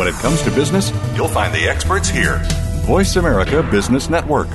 [0.00, 2.40] When it comes to business, you'll find the experts here.
[2.86, 4.48] Voice America Business Network.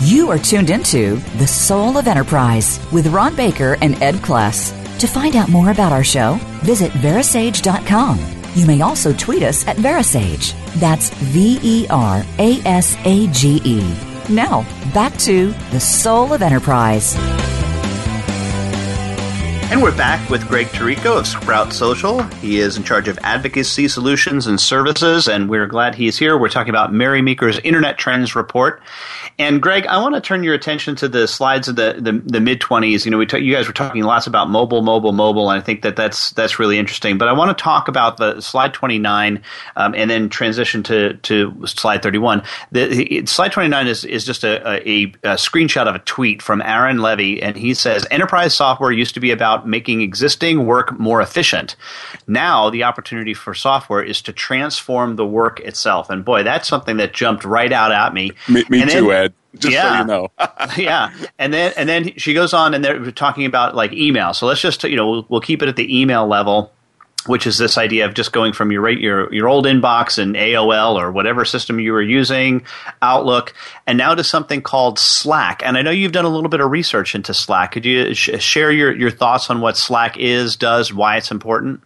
[0.00, 4.70] You are tuned into The Soul of Enterprise with Ron Baker and Ed Kless.
[5.00, 8.20] To find out more about our show, visit Verasage.com.
[8.54, 10.54] You may also tweet us at Verasage.
[10.76, 13.80] That's V E R A S A G E.
[14.28, 14.62] Now,
[14.94, 17.18] back to The Soul of Enterprise.
[19.72, 22.22] And we're back with Greg Tirico of Sprout Social.
[22.24, 26.36] He is in charge of advocacy solutions and services, and we're glad he's here.
[26.36, 28.82] We're talking about Mary Meeker's Internet Trends Report.
[29.38, 32.38] And Greg, I want to turn your attention to the slides of the, the, the
[32.38, 33.06] mid 20s.
[33.06, 35.64] You know, we t- you guys were talking lots about mobile, mobile, mobile, and I
[35.64, 37.16] think that that's, that's really interesting.
[37.16, 39.42] But I want to talk about the slide 29
[39.76, 42.42] um, and then transition to, to slide 31.
[42.72, 46.98] The, slide 29 is, is just a, a, a screenshot of a tweet from Aaron
[46.98, 51.76] Levie, and he says Enterprise software used to be about making existing work more efficient.
[52.26, 56.10] Now, the opportunity for software is to transform the work itself.
[56.10, 58.32] And boy, that's something that jumped right out at me.
[58.48, 59.34] Me, me And too, Ed.
[59.58, 59.92] Just yeah.
[59.92, 60.28] so you know.
[60.76, 64.32] yeah, and then and then she goes on, and they're talking about like email.
[64.32, 66.72] So let's just you know we'll, we'll keep it at the email level,
[67.26, 70.94] which is this idea of just going from your your your old inbox and AOL
[71.00, 72.64] or whatever system you were using,
[73.00, 73.54] Outlook,
[73.86, 75.62] and now to something called Slack.
[75.64, 77.72] And I know you've done a little bit of research into Slack.
[77.72, 81.80] Could you sh- share your your thoughts on what Slack is, does, why it's important?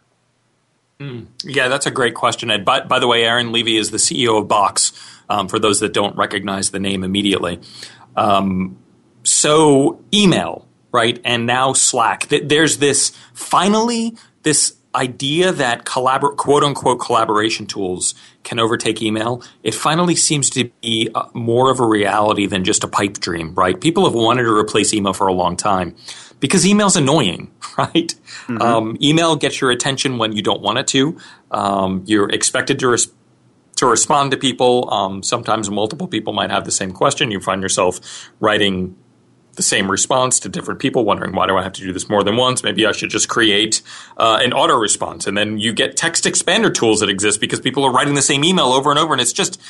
[1.45, 2.65] Yeah, that's a great question, Ed.
[2.65, 4.93] By, by the way, Aaron Levie is the CEO of Box,
[5.29, 7.61] um, for those that don't recognize the name immediately.
[8.17, 8.79] Um,
[9.23, 11.21] so, email, right?
[11.23, 12.29] And now Slack.
[12.29, 19.43] Th- There's this, finally, this idea that collabor- quote unquote collaboration tools can overtake email.
[19.63, 23.55] It finally seems to be uh, more of a reality than just a pipe dream,
[23.55, 23.81] right?
[23.81, 25.95] People have wanted to replace email for a long time
[26.41, 28.15] because email's annoying, right?
[28.49, 31.19] Um, email gets your attention when you don't want it to.
[31.51, 33.13] Um, you're expected to res-
[33.77, 34.93] to respond to people.
[34.93, 37.31] Um, sometimes multiple people might have the same question.
[37.31, 38.97] You find yourself writing
[39.57, 42.23] the same response to different people, wondering why do I have to do this more
[42.23, 42.63] than once?
[42.63, 43.83] Maybe I should just create
[44.17, 47.85] uh, an auto response, and then you get text expander tools that exist because people
[47.85, 49.61] are writing the same email over and over, and it's just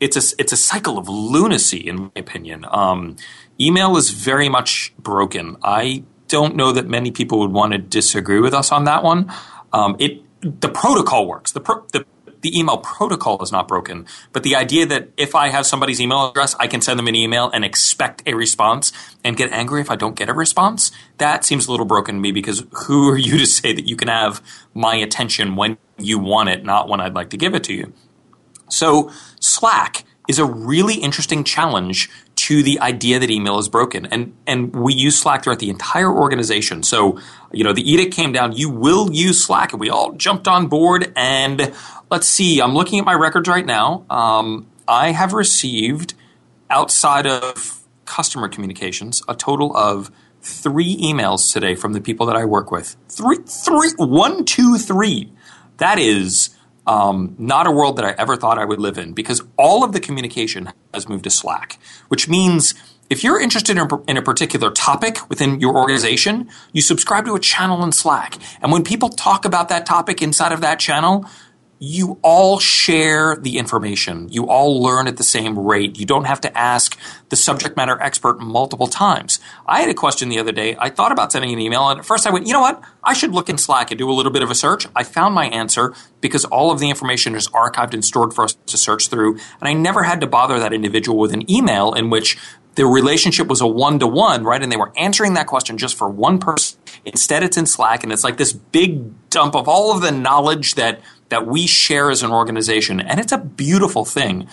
[0.00, 2.66] it's a it's a cycle of lunacy, in my opinion.
[2.70, 3.16] Um,
[3.60, 5.56] email is very much broken.
[5.62, 9.32] I don't know that many people would want to disagree with us on that one.
[9.72, 11.52] Um, it the protocol works.
[11.52, 12.04] The, pro, the
[12.42, 16.28] the email protocol is not broken, but the idea that if I have somebody's email
[16.28, 18.92] address, I can send them an email and expect a response
[19.24, 22.20] and get angry if I don't get a response, that seems a little broken to
[22.20, 24.42] me because who are you to say that you can have
[24.74, 27.92] my attention when you want it, not when I'd like to give it to you?
[28.68, 34.06] So Slack is a really interesting challenge to the idea that email is broken.
[34.06, 36.82] And and we use Slack throughout the entire organization.
[36.82, 37.20] So,
[37.52, 40.68] you know, the edict came down, you will use Slack, and we all jumped on
[40.68, 41.12] board.
[41.14, 41.72] And
[42.10, 44.06] let's see, I'm looking at my records right now.
[44.08, 46.14] Um, I have received
[46.70, 52.44] outside of customer communications a total of three emails today from the people that I
[52.46, 52.96] work with.
[53.08, 55.30] Three, three, one, two, three.
[55.76, 56.50] That is
[56.86, 59.92] um, not a world that I ever thought I would live in because all of
[59.92, 62.74] the communication has moved to Slack, which means
[63.10, 67.40] if you're interested in, in a particular topic within your organization, you subscribe to a
[67.40, 68.38] channel in Slack.
[68.62, 71.26] And when people talk about that topic inside of that channel,
[71.84, 74.28] you all share the information.
[74.30, 75.98] You all learn at the same rate.
[75.98, 76.96] You don't have to ask
[77.28, 79.40] the subject matter expert multiple times.
[79.66, 80.76] I had a question the other day.
[80.78, 82.80] I thought about sending an email, and at first I went, you know what?
[83.02, 84.86] I should look in Slack and do a little bit of a search.
[84.94, 88.56] I found my answer because all of the information is archived and stored for us
[88.66, 92.10] to search through, and I never had to bother that individual with an email in
[92.10, 92.38] which
[92.76, 94.62] the relationship was a one to one, right?
[94.62, 96.78] And they were answering that question just for one person.
[97.04, 100.76] Instead, it's in Slack, and it's like this big dump of all of the knowledge
[100.76, 101.00] that
[101.32, 104.46] that we share as an organization, and it's a beautiful thing.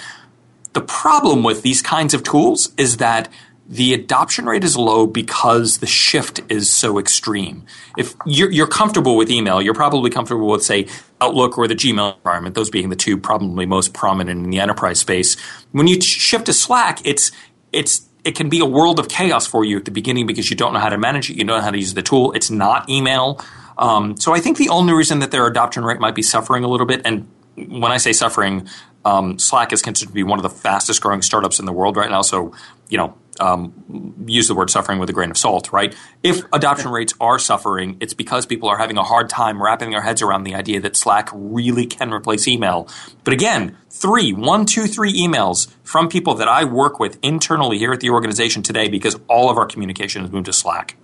[0.72, 3.28] The problem with these kinds of tools is that
[3.68, 7.66] the adoption rate is low because the shift is so extreme.
[7.98, 10.88] If you're, you're, comfortable with email, you're probably comfortable with, say,
[11.20, 15.00] Outlook or the Gmail environment, those being the two probably most prominent in the enterprise
[15.00, 15.38] space.
[15.72, 17.32] When you shift to Slack, it's
[17.74, 20.56] it's it can be a world of chaos for you at the beginning because you
[20.56, 22.32] don't know how to manage it, you don't know how to use the tool.
[22.32, 23.40] It's not email.
[23.80, 26.68] Um, so I think the only reason that their adoption rate might be suffering a
[26.68, 28.68] little bit, and when I say suffering,
[29.06, 31.98] um, Slack is considered to be one of the fastest growing startups in the world
[31.98, 32.22] right now.
[32.22, 32.54] So,
[32.90, 35.96] you know, um, use the word suffering with a grain of salt, right?
[36.24, 40.02] If adoption rates are suffering, it's because people are having a hard time wrapping their
[40.02, 42.90] heads around the idea that Slack really can replace email.
[43.24, 47.94] But again, three, one, two, three emails from people that I work with internally here
[47.94, 50.98] at the organization today because all of our communication has moved to Slack.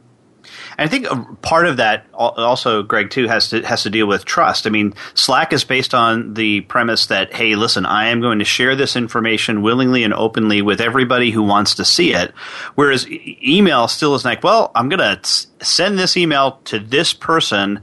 [0.77, 4.07] And I think uh, part of that also, Greg, too, has to has to deal
[4.07, 4.67] with trust.
[4.67, 8.45] I mean, Slack is based on the premise that, hey, listen, I am going to
[8.45, 12.31] share this information willingly and openly with everybody who wants to see it.
[12.75, 15.19] Whereas email still is like, well, I'm going to
[15.65, 17.81] send this email to this person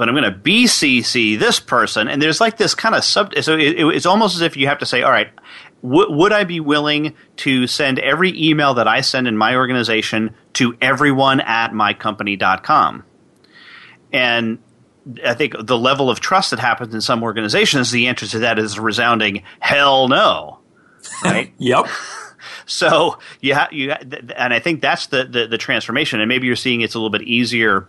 [0.00, 3.34] but I'm going to BCC this person, and there's like this kind of sub.
[3.42, 5.28] So it, it's almost as if you have to say, all right,
[5.82, 10.34] w- would I be willing to send every email that I send in my organization
[10.54, 13.04] to everyone at mycompany.com?
[14.12, 14.58] And
[15.24, 18.58] I think the level of trust that happens in some organizations, the answer to that
[18.58, 20.58] is a resounding hell no.
[21.24, 21.52] Right?
[21.58, 21.86] yep.
[22.64, 26.20] So you have you, and I think that's the, the the transformation.
[26.20, 27.86] And maybe you're seeing it's a little bit easier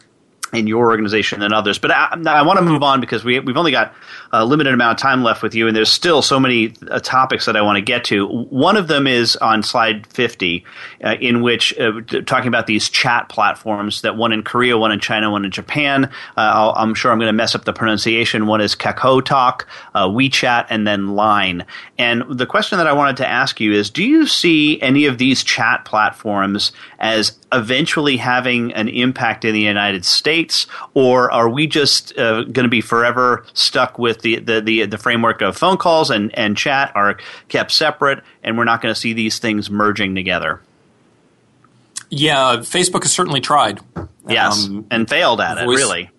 [0.53, 1.77] in your organization than others.
[1.77, 3.93] But I, I, want to move on because we, we've only got
[4.31, 7.45] a limited amount of time left with you, and there's still so many uh, topics
[7.45, 8.27] that I want to get to.
[8.27, 10.65] One of them is on slide 50,
[11.03, 14.99] uh, in which uh, talking about these chat platforms that one in Korea, one in
[14.99, 16.05] China, one in Japan.
[16.37, 18.47] Uh, i am sure I'm going to mess up the pronunciation.
[18.47, 21.65] One is Kakao Talk, uh, WeChat, and then Line.
[21.97, 25.17] And the question that I wanted to ask you is do you see any of
[25.17, 31.67] these chat platforms as eventually having an impact in the United States, or are we
[31.67, 35.77] just uh, going to be forever stuck with the, the, the, the, framework of phone
[35.77, 37.17] calls and, and chat are
[37.49, 40.61] kept separate, and we're not going to see these things merging together?
[42.09, 43.79] Yeah, Facebook has certainly tried.
[44.27, 46.11] Yes, um, and failed at voice, it, really.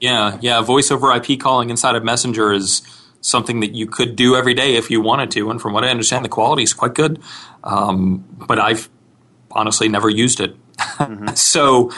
[0.00, 0.60] Yeah, yeah.
[0.62, 2.82] Voice over IP calling inside of Messenger is
[3.20, 5.50] something that you could do every day if you wanted to.
[5.50, 7.20] And from what I understand, the quality is quite good.
[7.62, 8.88] Um, but I've
[9.50, 10.56] honestly never used it.
[11.00, 11.34] Mm-hmm.
[11.34, 11.90] so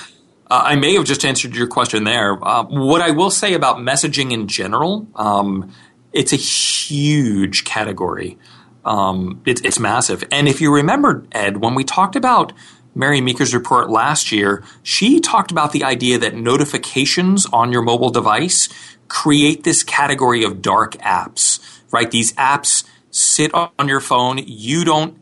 [0.50, 2.38] uh, I may have just answered your question there.
[2.42, 5.72] Uh, what I will say about messaging in general, um,
[6.12, 8.38] it's a huge category.
[8.84, 10.24] Um, it, it's massive.
[10.30, 12.52] And if you remember, Ed, when we talked about
[12.94, 18.10] Mary Meeker's report last year, she talked about the idea that notifications on your mobile
[18.10, 18.68] device
[19.08, 22.10] create this category of dark apps, right?
[22.10, 24.38] These apps sit on your phone.
[24.38, 25.21] You don't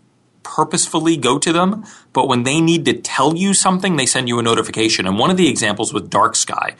[0.56, 4.38] purposefully go to them, but when they need to tell you something, they send you
[4.38, 5.06] a notification.
[5.06, 6.74] And one of the examples was Dark Sky.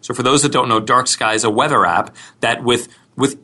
[0.00, 3.38] So for those that don't know, Dark Sky is a weather app that with with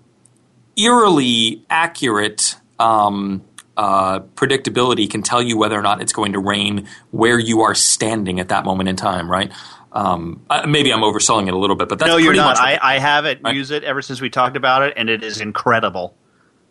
[0.77, 3.43] eerily accurate um,
[3.77, 7.75] uh, predictability can tell you whether or not it's going to rain where you are
[7.75, 9.51] standing at that moment in time, right?
[9.93, 12.59] Um, uh, maybe I'm overselling it a little bit, but that's no, you're not.
[12.59, 13.55] I, I have it, right?
[13.55, 16.15] use it ever since we talked about it, and it is incredible.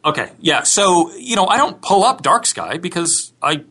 [0.04, 0.64] Okay, yeah.
[0.64, 3.64] So you know, I don't pull up dark sky because I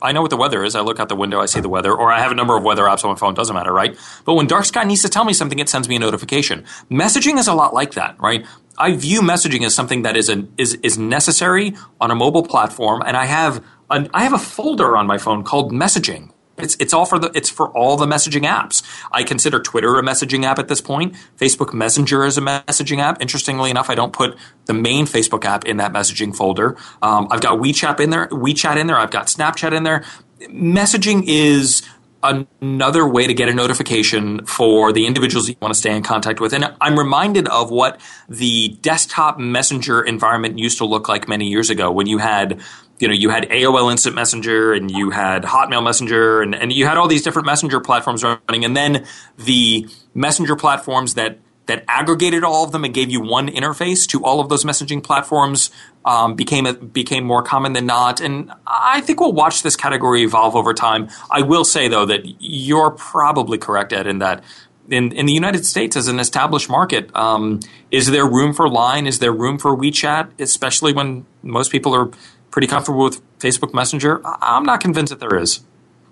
[0.00, 0.74] I know what the weather is.
[0.74, 2.62] I look out the window, I see the weather, or I have a number of
[2.62, 3.34] weather apps on my phone.
[3.34, 3.96] Doesn't matter, right?
[4.24, 6.64] But when dark sky needs to tell me something, it sends me a notification.
[6.90, 8.44] Messaging is a lot like that, right?
[8.76, 13.02] I view messaging as something that is an, is is necessary on a mobile platform,
[13.06, 16.92] and I have an, I have a folder on my phone called messaging it's it's
[16.92, 18.82] all for the it's for all the messaging apps.
[19.12, 21.14] I consider Twitter a messaging app at this point.
[21.38, 23.20] Facebook Messenger is a messaging app.
[23.20, 24.36] Interestingly enough, I don't put
[24.66, 26.76] the main Facebook app in that messaging folder.
[27.02, 28.96] Um, I've got WeChat in there, WeChat in there.
[28.96, 30.04] I've got Snapchat in there.
[30.48, 31.82] Messaging is
[32.24, 36.40] another way to get a notification for the individuals you want to stay in contact
[36.40, 36.54] with.
[36.54, 41.68] And I'm reminded of what the desktop messenger environment used to look like many years
[41.68, 42.62] ago when you had
[42.98, 46.86] you know, you had AOL Instant Messenger and you had Hotmail Messenger and, and you
[46.86, 48.64] had all these different messenger platforms running.
[48.64, 53.48] And then the messenger platforms that that aggregated all of them and gave you one
[53.48, 55.70] interface to all of those messaging platforms
[56.04, 58.20] um, became became more common than not.
[58.20, 61.08] And I think we'll watch this category evolve over time.
[61.30, 64.44] I will say though that you're probably correct, Ed, in that
[64.90, 69.06] in, in the United States as an established market, um, is there room for Line?
[69.06, 70.38] Is there room for WeChat?
[70.38, 72.10] Especially when most people are
[72.54, 74.20] pretty comfortable with Facebook Messenger.
[74.24, 75.64] I'm not convinced that there is.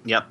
[0.04, 0.26] Yep.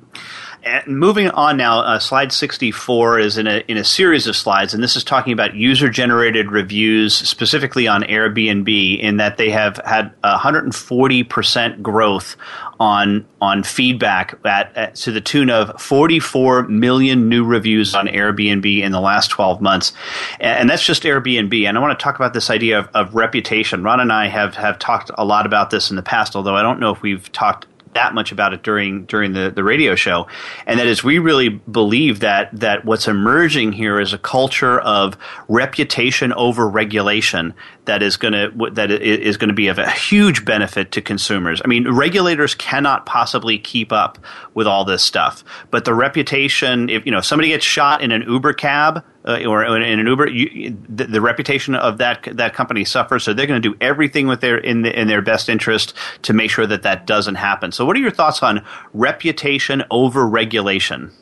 [0.64, 4.74] And moving on now, uh, slide 64 is in a, in a series of slides,
[4.74, 9.78] and this is talking about user generated reviews specifically on Airbnb, in that they have
[9.84, 12.36] had 140% growth
[12.78, 18.82] on on feedback at, at, to the tune of 44 million new reviews on Airbnb
[18.82, 19.92] in the last 12 months,
[20.38, 21.66] and, and that's just Airbnb.
[21.66, 23.82] And I want to talk about this idea of, of reputation.
[23.82, 26.62] Ron and I have have talked a lot about this in the past, although I
[26.62, 30.26] don't know if we've talked that much about it during during the, the radio show,
[30.66, 35.16] and that is we really believe that that what's emerging here is a culture of
[35.48, 40.44] reputation over regulation that is going to that is going to be of a huge
[40.44, 41.60] benefit to consumers.
[41.64, 44.18] I mean, regulators cannot possibly keep up
[44.54, 48.12] with all this stuff, but the reputation if you know if somebody gets shot in
[48.12, 52.54] an Uber cab uh, or in an Uber, you, the, the, reputation of that that
[52.54, 53.22] company suffers.
[53.22, 56.32] So they're going to do everything with their in the, in their best interest to
[56.32, 57.70] make sure that that doesn't happen.
[57.70, 61.12] So, what are your thoughts on reputation over regulation?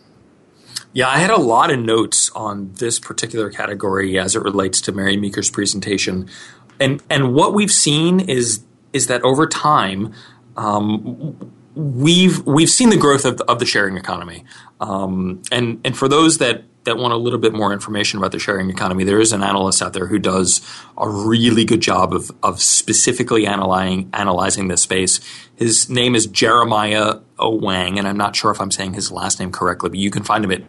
[0.92, 4.92] Yeah, I had a lot of notes on this particular category as it relates to
[4.92, 6.28] Mary Meeker's presentation,
[6.80, 10.14] and and what we've seen is is that over time.
[10.56, 14.44] Um, we've we've seen the growth of the, of the sharing economy,
[14.80, 18.38] um, and and for those that that want a little bit more information about the
[18.38, 20.60] sharing economy, there is an analyst out there who does
[20.96, 25.20] a really good job of, of specifically analyzing analyzing this space.
[25.56, 29.52] His name is Jeremiah Owyang, and I'm not sure if I'm saying his last name
[29.52, 30.62] correctly, but you can find him at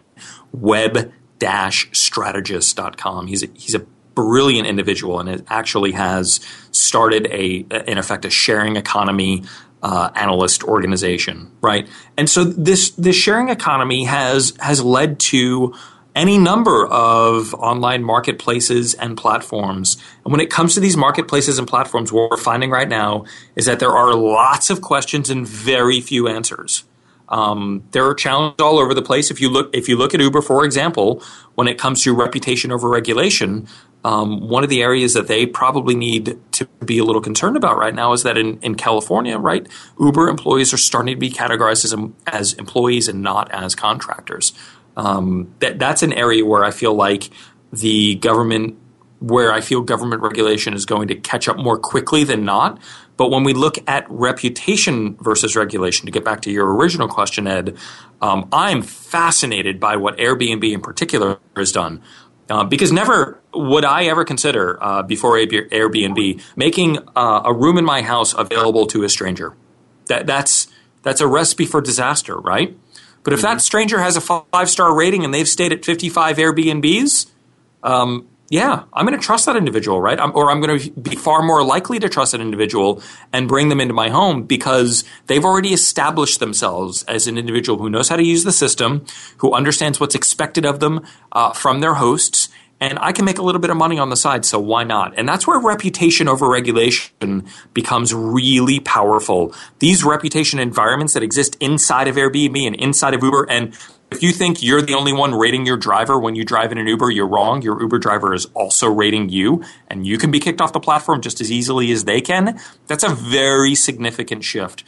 [0.52, 3.26] web-strategist.com.
[3.26, 6.40] He's a, he's a brilliant individual and it actually has
[6.70, 9.42] started a in effect a sharing economy
[9.82, 11.88] uh, analyst organization, right?
[12.16, 15.74] And so this this sharing economy has has led to
[16.14, 19.96] any number of online marketplaces and platforms.
[20.24, 23.24] And when it comes to these marketplaces and platforms, what we're finding right now
[23.56, 26.84] is that there are lots of questions and very few answers.
[27.28, 29.30] Um, there are challenges all over the place.
[29.30, 31.22] If you look, if you look at Uber, for example,
[31.54, 33.66] when it comes to reputation over regulation,
[34.04, 37.78] um, one of the areas that they probably need to be a little concerned about
[37.78, 39.66] right now is that in, in California, right,
[39.98, 41.94] Uber employees are starting to be categorized as,
[42.26, 44.52] as employees and not as contractors.
[44.96, 47.30] Um, that that's an area where I feel like
[47.72, 48.78] the government,
[49.20, 52.78] where I feel government regulation is going to catch up more quickly than not.
[53.16, 57.46] But when we look at reputation versus regulation, to get back to your original question,
[57.46, 57.76] Ed,
[58.20, 62.02] um, I'm fascinated by what Airbnb in particular has done.
[62.50, 67.84] Uh, because never would I ever consider uh, before Airbnb making uh, a room in
[67.84, 69.54] my house available to a stranger.
[70.08, 70.66] That that's
[71.02, 72.76] that's a recipe for disaster, right?
[73.24, 73.54] But if mm-hmm.
[73.56, 77.30] that stranger has a five star rating and they've stayed at 55 Airbnbs,
[77.82, 80.20] um, yeah, I'm going to trust that individual, right?
[80.20, 83.02] I'm, or I'm going to be far more likely to trust that individual
[83.32, 87.88] and bring them into my home because they've already established themselves as an individual who
[87.88, 89.06] knows how to use the system,
[89.38, 91.00] who understands what's expected of them
[91.32, 92.50] uh, from their hosts,
[92.82, 95.16] and I can make a little bit of money on the side, so why not?
[95.16, 99.54] And that's where reputation over regulation becomes really powerful.
[99.78, 103.72] These reputation environments that exist inside of Airbnb and inside of Uber, and
[104.10, 106.88] if you think you're the only one rating your driver when you drive in an
[106.88, 107.62] Uber, you're wrong.
[107.62, 111.20] Your Uber driver is also rating you, and you can be kicked off the platform
[111.20, 112.58] just as easily as they can.
[112.88, 114.82] That's a very significant shift.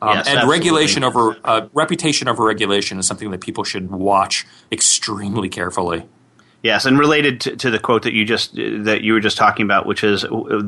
[0.00, 0.58] Um, yes, and absolutely.
[0.58, 6.06] regulation over uh, reputation over regulation is something that people should watch extremely carefully.
[6.66, 9.64] Yes, and related to, to, the quote that you just that you were just talking
[9.64, 10.24] about, which is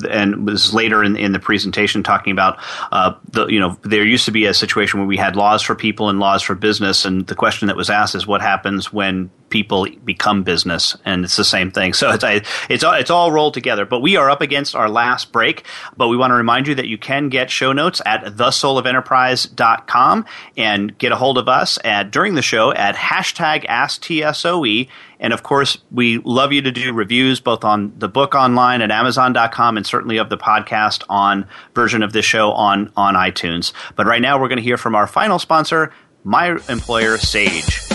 [0.09, 2.61] and was later in, in the presentation talking about
[2.93, 5.75] uh, the you know there used to be a situation where we had laws for
[5.75, 9.29] people and laws for business, and the question that was asked is what happens when
[9.51, 11.93] people become business, and it's the same thing.
[11.93, 12.25] So it's
[12.69, 13.85] it's all, it's all rolled together.
[13.85, 15.65] But we are up against our last break.
[15.97, 20.25] But we want to remind you that you can get show notes at thesoulofenterprise.com
[20.57, 24.89] and get a hold of us at during the show at hashtag AskTSOE.
[25.21, 28.91] And of course, we love you to do reviews both on the book online at
[28.91, 33.73] Amazon.com and certainly of the podcast on version of this show on on iTunes.
[33.97, 35.93] But right now, we're going to hear from our final sponsor,
[36.23, 37.88] my employer, Sage.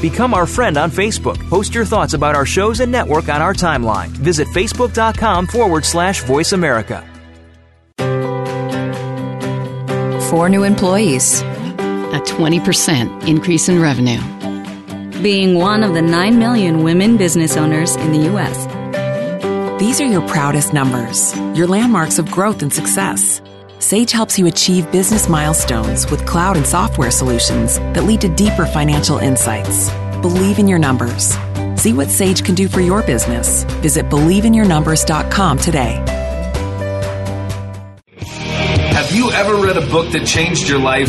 [0.00, 1.38] Become our friend on Facebook.
[1.50, 4.08] Post your thoughts about our shows and network on our timeline.
[4.08, 7.06] Visit facebook.com forward slash voice America.
[10.30, 14.20] Four new employees, a 20% increase in revenue.
[15.22, 18.66] Being one of the 9 million women business owners in the U.S.
[19.80, 23.42] These are your proudest numbers, your landmarks of growth and success.
[23.80, 28.66] Sage helps you achieve business milestones with cloud and software solutions that lead to deeper
[28.66, 29.88] financial insights.
[30.20, 31.34] Believe in your numbers.
[31.76, 33.64] See what Sage can do for your business.
[33.80, 35.92] Visit believeinyournumbers.com today.
[38.92, 41.08] Have you ever read a book that changed your life?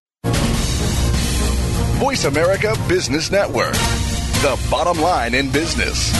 [2.01, 6.11] Voice America Business Network, the bottom line in business.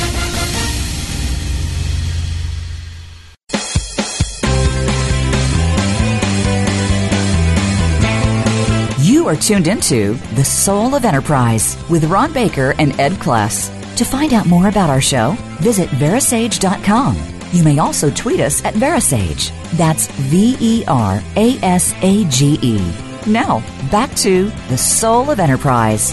[9.03, 13.71] You are tuned into The Soul of Enterprise with Ron Baker and Ed Kless.
[13.95, 17.17] To find out more about our show, visit Verasage.com.
[17.53, 19.49] You may also tweet us at Verasage.
[19.77, 23.10] That's V E R A S A G E.
[23.27, 23.59] Now,
[23.91, 26.11] back to The Soul of Enterprise.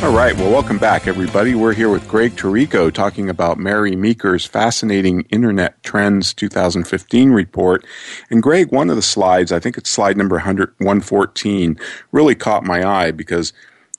[0.00, 0.36] All right.
[0.36, 1.56] Well, welcome back, everybody.
[1.56, 7.84] We're here with Greg Tirico talking about Mary Meeker's fascinating Internet Trends 2015 report.
[8.30, 11.78] And Greg, one of the slides, I think it's slide number 114,
[12.12, 13.52] really caught my eye because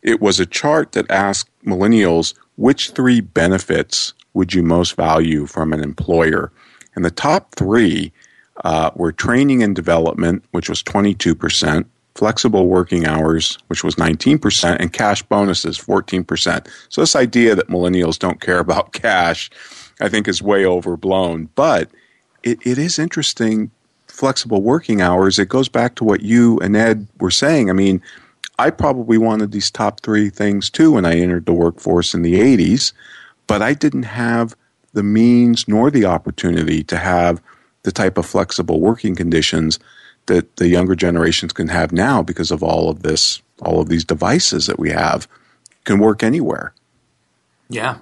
[0.03, 5.73] it was a chart that asked millennials which three benefits would you most value from
[5.73, 6.49] an employer?
[6.95, 8.13] And the top three
[8.65, 11.85] uh, were training and development, which was 22%,
[12.15, 16.67] flexible working hours, which was 19%, and cash bonuses, 14%.
[16.89, 19.51] So this idea that millennials don't care about cash,
[20.01, 21.47] I think is way overblown.
[21.53, 21.91] But
[22.41, 23.69] it, it is interesting,
[24.07, 25.37] flexible working hours.
[25.37, 27.69] It goes back to what you and Ed were saying.
[27.69, 28.01] I mean,
[28.57, 32.35] I probably wanted these top three things too when I entered the workforce in the
[32.35, 32.93] 80s,
[33.45, 34.55] but I didn't have
[34.93, 37.43] the means nor the opportunity to have
[37.85, 39.79] the type of flexible working conditions
[40.25, 44.03] that the younger generations can have now because of all of this, all of these
[44.03, 45.27] devices that we have
[45.83, 46.73] can work anywhere.
[47.69, 47.97] Yeah.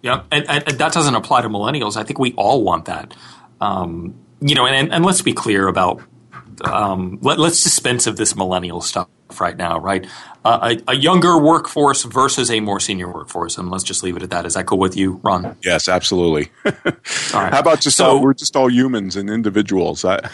[0.00, 0.22] Yeah.
[0.30, 1.96] And, and, and that doesn't apply to millennials.
[1.96, 3.14] I think we all want that.
[3.60, 6.00] Um, you know, and, and let's be clear about,
[6.64, 9.08] um, let, us dispense of this millennial stuff
[9.40, 10.06] right now, right?
[10.44, 14.22] Uh, a, a, younger workforce versus a more senior workforce, and let's just leave it
[14.22, 14.46] at that.
[14.46, 15.56] Is that cool with you, Ron?
[15.64, 16.50] Yes, absolutely.
[16.64, 16.72] all
[17.34, 17.52] right.
[17.52, 20.04] How about just so, all, we're just all humans and individuals?
[20.04, 20.28] I,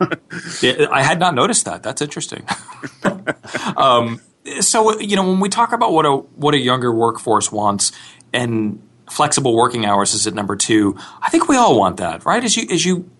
[0.62, 1.82] yeah, I had not noticed that.
[1.82, 2.46] That's interesting.
[3.76, 4.20] um,
[4.60, 7.92] so you know, when we talk about what a what a younger workforce wants,
[8.32, 10.96] and flexible working hours is at number two.
[11.20, 12.42] I think we all want that, right?
[12.42, 13.10] As you as you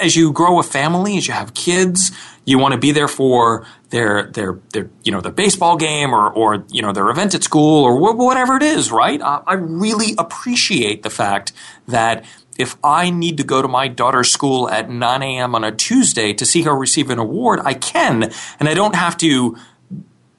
[0.00, 2.12] as you grow a family, as you have kids,
[2.44, 6.30] you want to be there for their their their you know their baseball game or
[6.30, 9.20] or you know their event at school or wh- whatever it is, right?
[9.20, 11.52] I, I really appreciate the fact
[11.86, 12.24] that
[12.58, 15.54] if I need to go to my daughter's school at 9 a.m.
[15.54, 19.16] on a Tuesday to see her receive an award, I can, and I don't have
[19.18, 19.56] to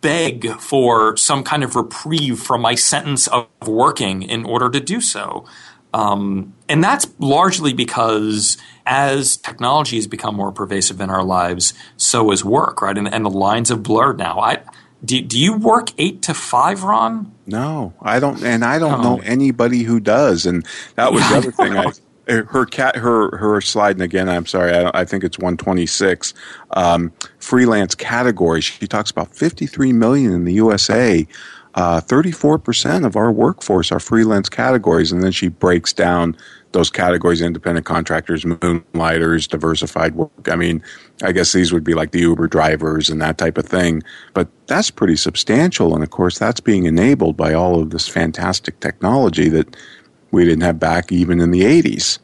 [0.01, 5.01] beg for some kind of reprieve from my sentence of working in order to do
[5.01, 5.45] so.
[5.93, 8.57] Um, and that's largely because
[8.89, 12.97] as technology has become more pervasive in our lives, so is work, right?
[12.97, 14.39] And, and the lines have blurred now.
[14.39, 14.63] I,
[15.05, 17.31] do, do you work eight to five, Ron?
[17.45, 19.03] No, I don't, and I don't oh.
[19.03, 20.47] know anybody who does.
[20.47, 20.65] And
[20.95, 21.91] that was the other thing I
[22.29, 26.33] her cat her her slide and again i'm sorry i, I think it's 126
[26.71, 31.27] um, freelance categories she talks about 53 million in the usa
[31.75, 36.35] uh, 34% of our workforce are freelance categories and then she breaks down
[36.71, 40.83] those categories independent contractors moonlighters diversified work i mean
[41.23, 44.03] i guess these would be like the uber drivers and that type of thing
[44.35, 48.79] but that's pretty substantial and of course that's being enabled by all of this fantastic
[48.79, 49.75] technology that
[50.31, 52.19] we didn't have back even in the 80s.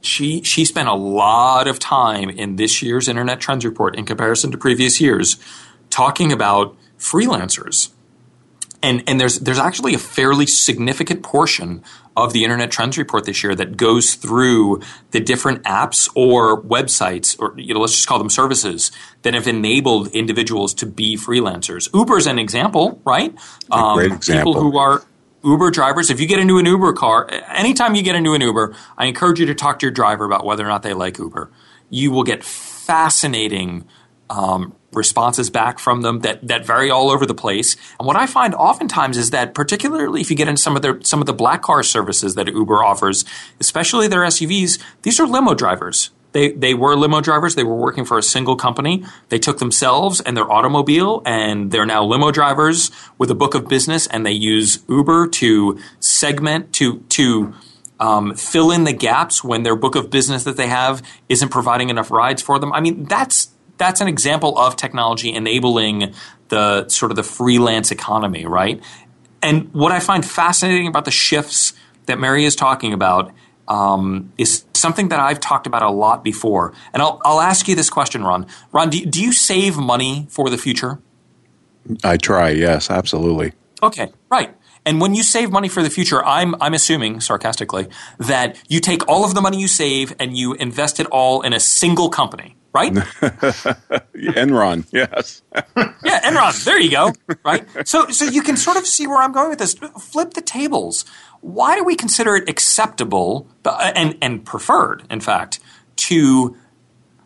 [0.00, 4.50] She she spent a lot of time in this year's Internet Trends report in comparison
[4.52, 5.36] to previous years
[5.90, 7.90] talking about freelancers.
[8.86, 11.82] And and there's there's actually a fairly significant portion
[12.16, 14.80] of the Internet Trends report this year that goes through
[15.10, 19.48] the different apps or websites or you know let's just call them services that have
[19.48, 21.92] enabled individuals to be freelancers.
[21.92, 23.36] Uber's an example, right?
[23.72, 24.54] Um, great example.
[24.54, 25.02] People who are
[25.42, 28.72] Uber drivers, if you get into an Uber car, anytime you get into an Uber,
[28.96, 31.50] I encourage you to talk to your driver about whether or not they like Uber.
[31.90, 33.88] You will get fascinating
[34.30, 37.76] um, responses back from them that that vary all over the place.
[37.98, 41.00] And what I find oftentimes is that, particularly if you get into some of their
[41.02, 43.24] some of the black car services that Uber offers,
[43.60, 46.10] especially their SUVs, these are limo drivers.
[46.32, 47.54] They, they were limo drivers.
[47.54, 49.02] They were working for a single company.
[49.30, 53.68] They took themselves and their automobile, and they're now limo drivers with a book of
[53.68, 54.06] business.
[54.06, 57.54] And they use Uber to segment to to
[57.98, 61.88] um, fill in the gaps when their book of business that they have isn't providing
[61.88, 62.70] enough rides for them.
[62.72, 63.48] I mean, that's
[63.78, 66.14] that's an example of technology enabling
[66.48, 68.82] the sort of the freelance economy, right?
[69.42, 71.72] And what I find fascinating about the shifts
[72.06, 73.32] that Mary is talking about
[73.68, 76.72] um, is something that I've talked about a lot before.
[76.92, 78.46] And I'll, I'll ask you this question, Ron.
[78.72, 81.00] Ron, do, do you save money for the future?
[82.02, 82.50] I try.
[82.50, 83.52] Yes, absolutely.
[83.82, 84.54] Okay, right.
[84.84, 89.06] And when you save money for the future, I'm I'm assuming sarcastically that you take
[89.08, 92.56] all of the money you save and you invest it all in a single company,
[92.76, 92.92] right?
[94.14, 95.42] Enron, yes.
[95.54, 96.64] yeah, Enron.
[96.64, 97.12] There you go.
[97.42, 97.66] Right.
[97.88, 99.74] So so you can sort of see where I'm going with this.
[99.98, 101.06] Flip the tables.
[101.40, 105.58] Why do we consider it acceptable uh, and and preferred, in fact,
[106.08, 106.56] to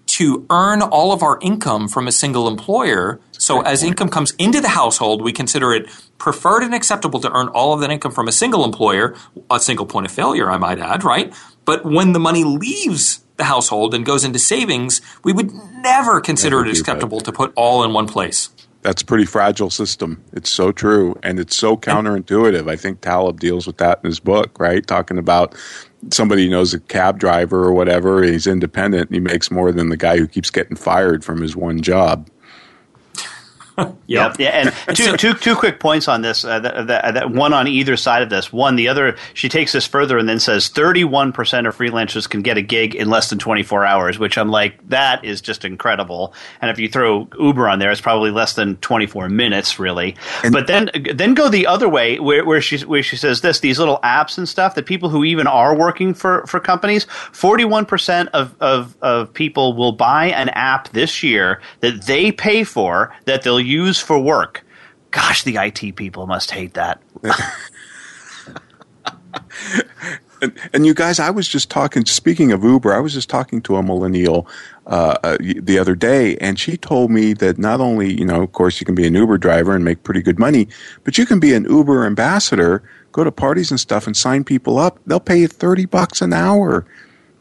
[0.07, 3.21] to earn all of our income from a single employer?
[3.33, 5.89] So as income comes into the household, we consider it
[6.19, 9.17] preferred and acceptable to earn all of that income from a single employer,
[9.51, 11.35] a single point of failure, I might add, right?
[11.65, 16.59] But when the money leaves the household and goes into savings, we would never consider
[16.59, 18.51] never it acceptable to put all in one place.
[18.82, 20.22] That's a pretty fragile system.
[20.32, 21.18] It's so true.
[21.22, 22.70] And it's so counterintuitive.
[22.70, 24.86] I think Taleb deals with that in his book, right?
[24.86, 25.55] Talking about
[26.11, 29.97] somebody knows a cab driver or whatever, he's independent and he makes more than the
[29.97, 32.28] guy who keeps getting fired from his one job.
[34.07, 34.37] yep.
[34.39, 36.45] Yeah, and two, two, two quick points on this.
[36.45, 38.53] Uh, that, that, that, one on either side of this.
[38.53, 39.16] One, the other.
[39.35, 42.95] She takes this further and then says thirty-one percent of freelancers can get a gig
[42.95, 46.35] in less than twenty-four hours, which I'm like, that is just incredible.
[46.61, 50.16] And if you throw Uber on there, it's probably less than twenty-four minutes, really.
[50.45, 53.61] And but then, then go the other way, where, where she where she says this:
[53.61, 57.87] these little apps and stuff that people who even are working for for companies, forty-one
[57.87, 63.14] percent of of of people will buy an app this year that they pay for
[63.24, 64.64] that they'll use for work.
[65.11, 67.01] Gosh, the IT people must hate that.
[70.43, 72.05] and, and, you guys, I was just talking.
[72.07, 74.47] Speaking of Uber, I was just talking to a millennial
[74.87, 78.53] uh, uh, the other day, and she told me that not only, you know, of
[78.53, 80.68] course, you can be an Uber driver and make pretty good money,
[81.05, 84.79] but you can be an Uber ambassador, go to parties and stuff, and sign people
[84.79, 84.99] up.
[85.07, 86.87] They'll pay you thirty bucks an hour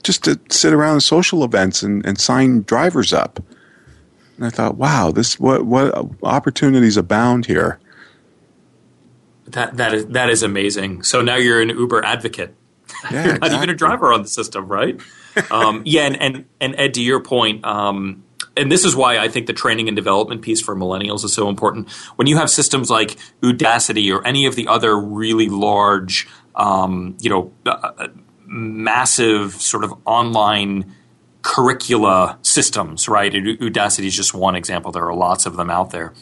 [0.04, 3.40] just to sit around social events and, and sign drivers up.
[4.40, 7.78] And I thought, wow, this what what opportunities abound here.
[9.48, 11.04] That that is that is amazing.
[11.04, 12.56] So now you're an Uber advocate.
[13.04, 13.50] Yeah, you're exactly.
[13.50, 14.98] not even a driver on the system, right?
[15.52, 18.24] um, yeah, and, and and Ed, to your point, um,
[18.56, 21.50] and this is why I think the training and development piece for millennials is so
[21.50, 21.92] important.
[22.16, 27.30] When you have systems like Udacity or any of the other really large, um, you
[27.30, 28.08] know, uh, uh
[28.46, 30.96] massive sort of online
[31.42, 33.32] curricula systems, right?
[33.32, 34.92] Udacity is just one example.
[34.92, 36.14] There are lots of them out there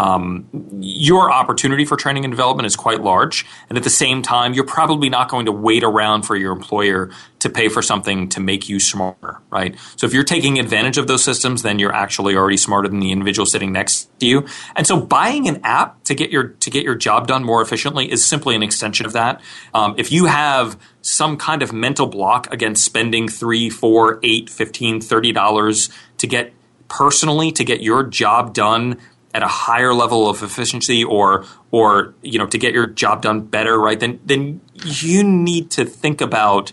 [0.00, 0.48] um,
[0.80, 3.44] your opportunity for training and development is quite large.
[3.68, 7.10] And at the same time, you're probably not going to wait around for your employer
[7.40, 9.76] to pay for something to make you smarter, right?
[9.96, 13.12] So if you're taking advantage of those systems, then you're actually already smarter than the
[13.12, 14.46] individual sitting next to you.
[14.74, 18.10] And so buying an app to get your to get your job done more efficiently
[18.10, 19.42] is simply an extension of that.
[19.74, 25.02] Um, if you have some kind of mental block against spending three, four, eight, fifteen,
[25.02, 26.54] thirty dollars to get
[26.90, 28.98] personally to get your job done
[29.32, 33.40] at a higher level of efficiency or or you know to get your job done
[33.40, 36.72] better right then then you need to think about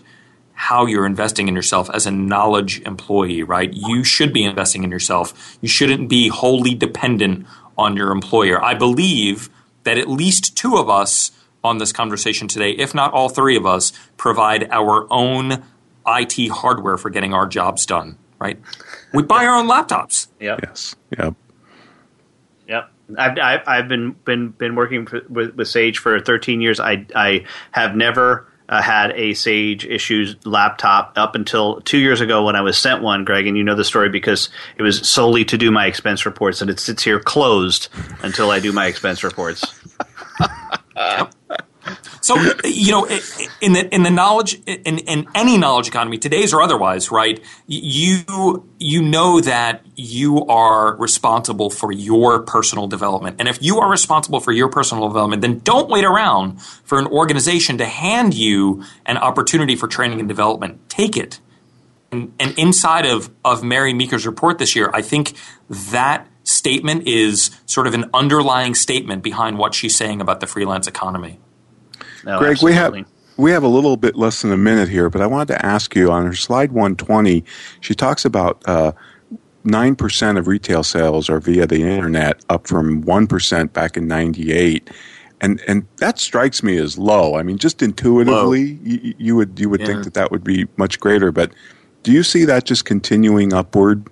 [0.54, 3.72] how you're investing in yourself as a knowledge employee right?
[3.72, 5.56] You should be investing in yourself.
[5.60, 7.46] You shouldn't be wholly dependent
[7.76, 8.60] on your employer.
[8.60, 9.50] I believe
[9.84, 11.30] that at least two of us
[11.62, 15.62] on this conversation today if not all three of us provide our own
[16.06, 18.60] IT hardware for getting our jobs done right?
[19.12, 20.28] We buy our own laptops.
[20.38, 20.60] Yep.
[20.62, 20.94] yes.
[21.18, 21.34] Yep
[22.68, 22.90] Yep.
[23.16, 26.78] I've, I've, I've been, been, been working for, with, with Sage for 13 years.
[26.78, 32.44] I, I have never uh, had a Sage issues laptop up until two years ago
[32.44, 35.44] when I was sent one, Greg, and you know the story because it was solely
[35.46, 37.88] to do my expense reports, and it sits here closed
[38.22, 39.64] until I do my expense reports.
[42.20, 43.06] So you know,
[43.60, 47.42] in the in the knowledge in, in any knowledge economy, today's or otherwise, right?
[47.66, 53.90] You you know that you are responsible for your personal development, and if you are
[53.90, 58.84] responsible for your personal development, then don't wait around for an organization to hand you
[59.06, 60.88] an opportunity for training and development.
[60.88, 61.40] Take it.
[62.10, 65.34] And, and inside of of Mary Meeker's report this year, I think
[65.68, 70.86] that statement is sort of an underlying statement behind what she's saying about the freelance
[70.86, 71.38] economy.
[72.24, 72.72] No, Greg, absolutely.
[72.72, 73.06] we have
[73.36, 75.94] we have a little bit less than a minute here, but I wanted to ask
[75.94, 77.44] you on her slide 120.
[77.80, 78.92] She talks about uh,
[79.64, 84.08] nine percent of retail sales are via the internet, up from one percent back in
[84.08, 84.90] '98.
[85.40, 87.36] And and that strikes me as low.
[87.36, 89.86] I mean, just intuitively, you, you, would you would yeah.
[89.86, 91.30] think that that would be much greater.
[91.30, 91.52] But
[92.02, 94.08] do you see that just continuing upward?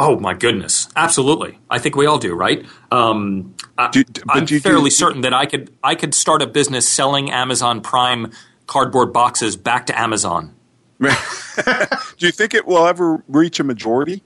[0.00, 1.58] Oh my goodness, absolutely.
[1.68, 2.64] I think we all do, right?
[2.92, 3.56] Um,
[3.90, 7.32] do, I, am fairly do, certain that I could I could start a business selling
[7.32, 8.30] Amazon Prime
[8.68, 10.54] cardboard boxes back to Amazon.
[11.00, 14.22] do you think it will ever reach a majority?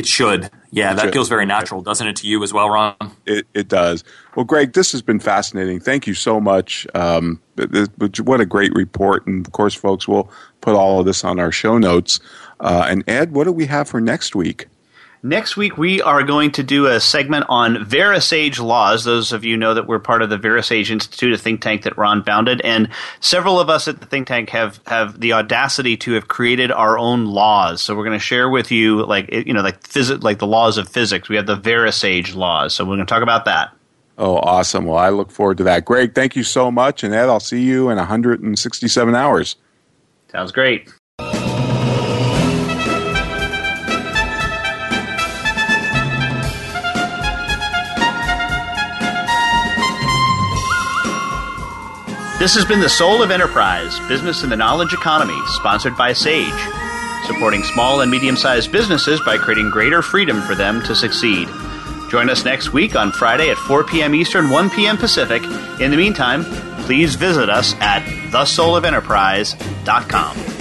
[0.00, 0.50] It should.
[0.70, 2.94] Yeah, that feels very natural, doesn't it, to you as well, Ron?
[3.26, 4.02] It, it does.
[4.34, 5.78] Well, Greg, this has been fascinating.
[5.78, 6.86] Thank you so much.
[6.94, 7.38] Um,
[8.24, 9.26] what a great report.
[9.26, 10.30] And of course, folks, we'll
[10.62, 12.18] put all of this on our show notes.
[12.60, 14.68] Uh, and Ed, what do we have for next week?
[15.22, 19.04] Next week, we are going to do a segment on VeraSage laws.
[19.04, 21.98] Those of you know that we're part of the VeraSage Institute, a think tank that
[21.98, 22.88] Ron founded, and
[23.20, 26.96] several of us at the think tank have have the audacity to have created our
[26.98, 27.82] own laws.
[27.82, 30.78] So we're going to share with you, like you know, like phys- like the laws
[30.78, 31.28] of physics.
[31.28, 33.76] We have the VeraSage laws, so we're going to talk about that.
[34.16, 34.86] Oh, awesome!
[34.86, 35.84] Well, I look forward to that.
[35.84, 39.56] Greg, thank you so much, and Ed, I'll see you in 167 hours.
[40.32, 40.90] Sounds great.
[52.40, 56.58] This has been The Soul of Enterprise Business in the Knowledge Economy, sponsored by SAGE,
[57.26, 61.48] supporting small and medium sized businesses by creating greater freedom for them to succeed.
[62.10, 64.14] Join us next week on Friday at 4 p.m.
[64.14, 64.96] Eastern, 1 p.m.
[64.96, 65.42] Pacific.
[65.82, 66.46] In the meantime,
[66.86, 70.59] please visit us at thesoulofenterprise.com.